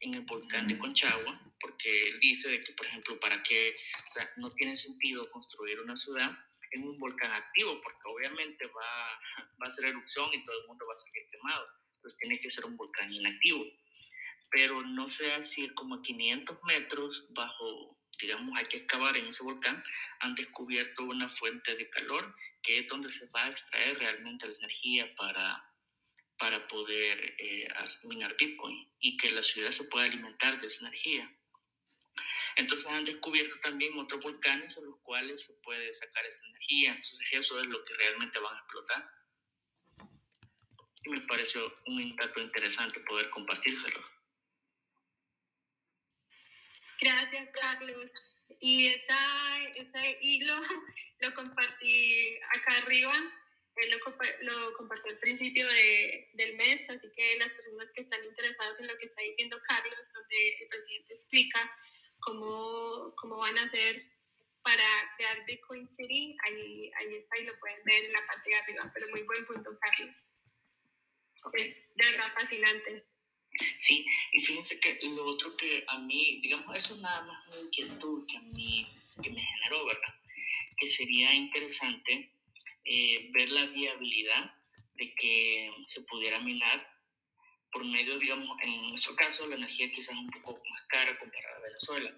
[0.00, 3.76] en el volcán de Conchagua, porque él dice de que, por ejemplo, para que,
[4.08, 6.36] o sea, no tiene sentido construir una ciudad
[6.72, 9.20] en un volcán activo, porque obviamente va,
[9.60, 11.66] va a hacer erupción y todo el mundo va a salir quemado.
[11.96, 13.64] Entonces tiene que ser un volcán inactivo.
[14.50, 19.42] Pero no sé si como a 500 metros bajo, digamos, hay que excavar en ese
[19.42, 19.82] volcán,
[20.20, 24.54] han descubierto una fuente de calor que es donde se va a extraer realmente la
[24.54, 25.69] energía para,
[26.40, 27.68] para poder eh,
[28.04, 31.30] minar Bitcoin y que la ciudad se pueda alimentar de esa energía.
[32.56, 36.92] Entonces han descubierto también otros volcanes en los cuales se puede sacar esa energía.
[36.92, 39.10] Entonces eso es lo que realmente van a explotar.
[41.04, 44.00] Y me pareció un dato interesante poder compartírselo.
[47.02, 48.10] Gracias, Carlos.
[48.60, 50.54] Y esa, ese hilo
[51.20, 53.12] lo compartí acá arriba.
[53.76, 58.24] Él lo, lo compartió al principio de, del mes, así que las personas que están
[58.24, 61.78] interesadas en lo que está diciendo Carlos, donde el presidente explica
[62.20, 64.04] cómo, cómo van a hacer
[64.62, 64.84] para
[65.16, 68.90] crear Bitcoin City, ahí, ahí está y lo pueden ver en la parte de arriba,
[68.92, 70.16] pero muy buen punto, Carlos.
[71.54, 73.06] Es de verdad fascinante.
[73.78, 78.24] Sí, y fíjense que lo otro que a mí, digamos, eso nada más una inquietud
[78.26, 78.86] que a mí,
[79.22, 80.14] que me generó, ¿verdad?
[80.76, 82.32] Que sería interesante
[82.84, 84.54] eh, ver la viabilidad
[84.94, 86.86] de que se pudiera minar
[87.72, 91.62] por medio, digamos, en nuestro caso la energía quizás un poco más cara comparada a
[91.62, 92.14] Venezuela,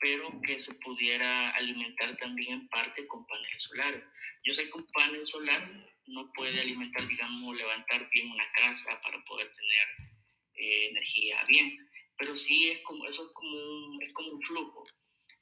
[0.00, 4.02] pero que se pudiera alimentar también en parte con paneles solares.
[4.44, 5.70] Yo sé que un panel solar
[6.06, 10.12] no puede alimentar, digamos, levantar bien una casa para poder tener
[10.54, 14.86] eh, energía bien, pero sí es como, eso es como, es como un flujo.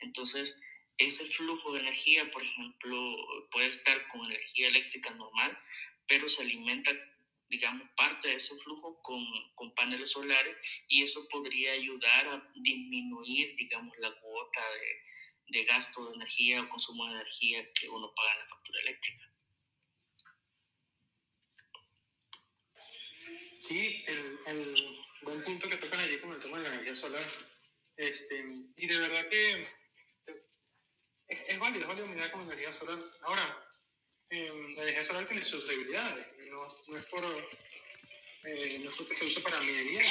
[0.00, 0.60] Entonces,
[0.98, 3.16] ese flujo de energía, por ejemplo,
[3.50, 5.58] puede estar con energía eléctrica normal,
[6.06, 6.90] pero se alimenta
[7.50, 9.24] digamos, parte de ese flujo con,
[9.54, 10.54] con, paneles solares
[10.88, 16.68] y eso podría ayudar a disminuir, digamos, la cuota de, de, gasto de energía o
[16.68, 19.32] consumo de energía que uno paga en la factura eléctrica.
[23.62, 27.26] Sí, el, el buen punto que tocan allí con el tema de la energía solar.
[27.96, 28.44] Este,
[28.76, 29.66] y de verdad que
[31.28, 32.98] es, válido, es válido mirar con energía solar.
[33.22, 33.64] Ahora,
[34.30, 36.26] eh, la energía solar tiene sus debilidades.
[36.50, 37.24] No, no es por
[38.44, 40.02] eh, no es porque se use para minería,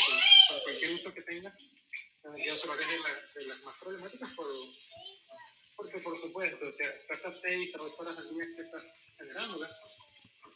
[0.49, 1.53] para cualquier uso que tenga.
[2.23, 4.47] La energía solar es de, la, de las más problemáticas por,
[5.75, 8.83] porque, por supuesto, o sea, estás 6 a 8 horas al día que estás
[9.17, 9.69] generándola.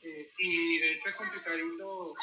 [0.04, 2.14] Eh, y de hecho es complicadito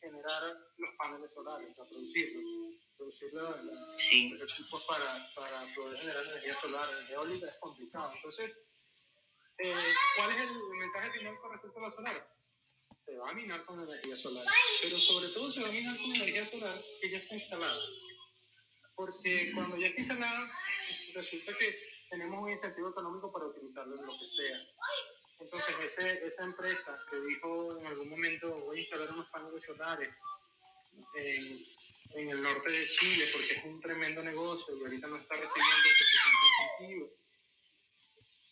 [0.00, 2.65] generar los paneles solares, o producirlos.
[2.96, 4.30] Producir la, la, sí.
[4.30, 8.12] los equipos para, para poder generar energía solar, energía eólica es complicado.
[8.14, 8.56] Entonces,
[9.58, 12.36] eh, ¿Cuál es el mensaje final con respecto a la solar?
[13.06, 14.44] Se va a minar con energía solar,
[14.82, 17.82] pero sobre todo se va a minar con energía solar que ya está instalada.
[18.94, 20.46] Porque cuando ya está instalada,
[21.14, 21.74] resulta que
[22.10, 24.66] tenemos un incentivo económico para utilizarlo en lo que sea.
[25.38, 30.10] Entonces, ese, esa empresa que dijo en algún momento voy a instalar unos paneles solares
[31.14, 31.75] en,
[32.14, 35.76] en el norte de Chile porque es un tremendo negocio y ahorita no está recibiendo
[35.76, 37.10] suficiente incentivo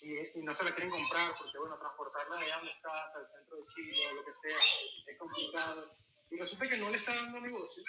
[0.04, 3.20] y, y, no se la quieren comprar porque, bueno, transportarla de allá donde está, hasta
[3.20, 4.58] el centro de Chile o lo que sea,
[5.06, 5.96] es complicado.
[6.30, 7.82] Y resulta que no le está dando negocio.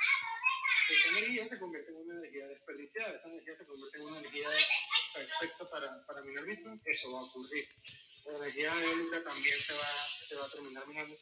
[0.89, 4.49] Esa energía se convierte en una energía desperdiciada, esa energía se convierte en una energía
[5.13, 6.45] perfecta para, para minar
[6.85, 7.65] eso va a ocurrir.
[8.25, 11.15] La energía eólica también se va se va a terminar minando,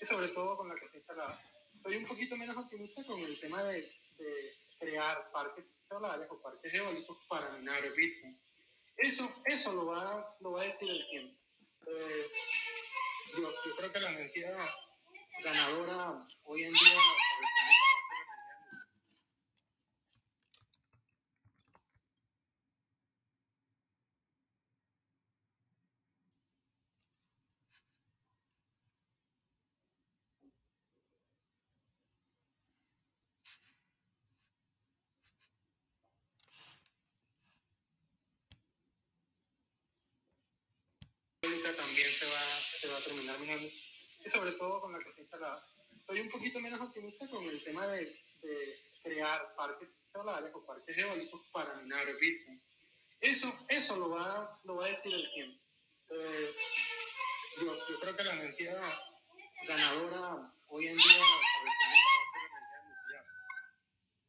[0.00, 1.53] y sobre todo con la que está instalada.
[1.84, 3.86] Soy un poquito menos optimista con el tema de,
[4.78, 8.40] crear parques solares o parques eólicos para minar Bitcoin.
[8.96, 11.38] Eso, eso lo, va, lo va a decir el tiempo.
[11.86, 12.26] Eh,
[13.36, 14.56] yo, yo creo que la energía
[15.42, 18.64] ganadora hoy en día para el planeta va a ser la energía
[41.42, 41.53] nuclear.
[41.72, 42.40] También se va,
[42.80, 43.68] se va a terminar minando,
[44.24, 45.66] y sobre todo con la que está instalada.
[46.06, 48.04] Soy un poquito menos optimista con el tema de,
[48.42, 52.60] de crear parques solares o parques eólicos para minar Bitcoin.
[53.20, 55.58] Eso, eso lo, va, lo va a decir el tiempo.
[56.10, 56.54] Eh,
[57.60, 58.76] yo, yo creo que la energía
[59.66, 61.22] ganadora hoy en día.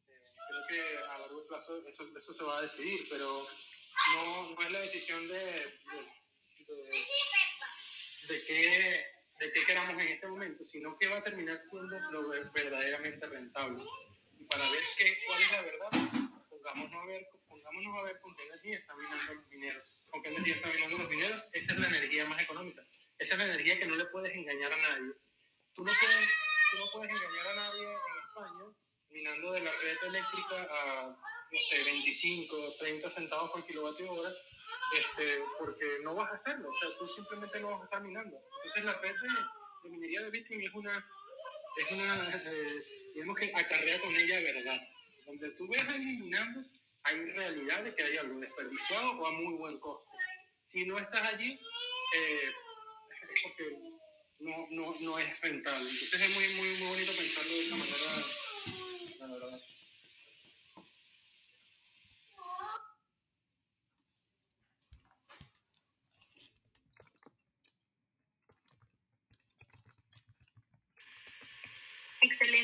[0.08, 3.46] Eh, creo que a largo plazo eso, eso se va a decidir, pero
[4.14, 6.25] no, no es la decisión de, de,
[8.28, 9.06] de, qué,
[9.38, 13.26] de qué queramos en este momento, sino que va a terminar siendo lo ver- verdaderamente
[13.26, 13.84] rentable.
[14.38, 15.88] Y para ver qué, cuál es la verdad,
[16.50, 19.82] pongámonos a ver, pongámonos a ver con qué energía están minando los mineros.
[20.10, 22.82] Con qué energía están minando los mineros, esa es la energía más económica.
[23.18, 25.12] Esa es la energía que no le puedes engañar a nadie.
[25.74, 26.28] Tú no puedes,
[26.70, 28.64] tú no puedes engañar a nadie en España
[29.08, 31.06] minando de la red eléctrica a,
[31.50, 34.30] no sé, 25, 30 centavos por kilovatio hora,
[34.96, 38.36] este, porque no vas a hacerlo, o sea, tú simplemente no vas a estar minando.
[38.56, 41.10] Entonces la red de, minería de Bitcoin es una,
[41.76, 42.82] es una eh,
[43.14, 44.80] digamos que acarrea con ella verdad.
[45.26, 46.60] Donde tú ves alguien minando,
[47.04, 50.08] hay realidad de que hay algo desperdiciado o a muy buen costo.
[50.70, 52.52] Si no estás allí, eh,
[53.32, 53.78] es porque
[54.40, 55.78] no, no, no es rentable.
[55.78, 59.65] Entonces es muy, muy, muy bonito pensarlo de esa manera.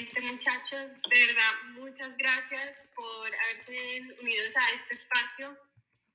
[0.02, 5.56] Muchachos, de verdad muchas gracias por haberse unidos a este espacio.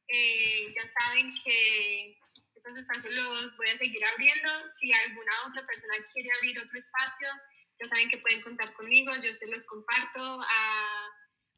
[0.10, 2.20] Eh, ya saben que
[2.56, 4.50] estos espacios los voy a seguir abriendo.
[4.74, 7.30] Si alguna otra persona quiere abrir otro espacio,
[7.80, 11.10] ya saben que pueden contar conmigo, yo se los comparto a,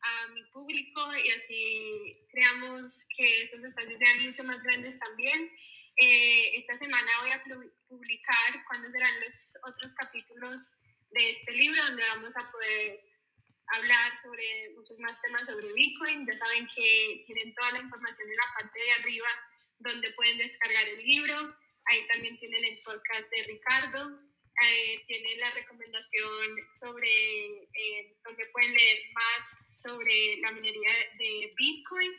[0.02, 5.52] a mi público y así creamos que estos espacios sean mucho más grandes también.
[5.98, 9.34] Eh, esta semana voy a pu- publicar cuándo serán los
[9.74, 10.62] otros capítulos
[11.12, 13.04] de este libro donde vamos a poder
[13.68, 16.26] hablar sobre muchos más temas sobre Bitcoin.
[16.26, 19.28] Ya saben que tienen toda la información en la parte de arriba
[19.80, 21.56] donde pueden descargar el libro.
[21.86, 24.20] Ahí también tienen el podcast de Ricardo.
[24.62, 27.10] Eh, tienen la recomendación sobre
[27.74, 32.12] eh, donde pueden leer más sobre la minería de Bitcoin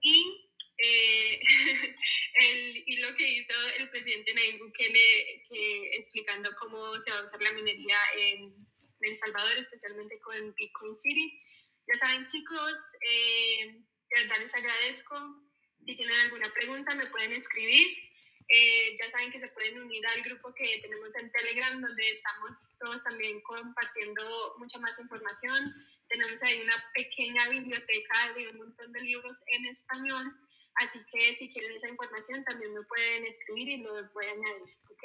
[0.00, 0.45] y
[0.78, 1.40] eh,
[2.40, 7.42] el hilo que hizo el presidente Nayib Bukele que, explicando cómo se va a usar
[7.42, 8.54] la minería en
[9.00, 11.42] El Salvador, especialmente con Bitcoin City.
[11.88, 15.42] Ya saben, chicos, eh, de verdad les agradezco.
[15.84, 18.06] Si tienen alguna pregunta, me pueden escribir.
[18.48, 22.50] Eh, ya saben que se pueden unir al grupo que tenemos en Telegram, donde estamos
[22.78, 25.74] todos también compartiendo mucha más información.
[26.08, 30.45] Tenemos ahí una pequeña biblioteca de un montón de libros en español.
[30.76, 34.76] Así que si quieren esa información, también me pueden escribir y los voy a añadir.
[34.90, 35.04] ¿ok?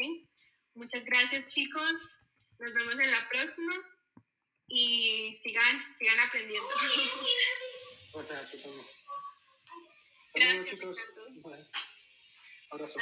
[0.76, 1.94] Muchas gracias, chicos.
[2.60, 3.74] Nos vemos en la próxima
[4.68, 6.70] y sigan, sigan aprendiendo.
[8.14, 8.58] O sea, que.
[10.34, 10.98] Gracias, chicos.
[11.42, 11.66] Bueno,
[12.72, 13.00] abrazo.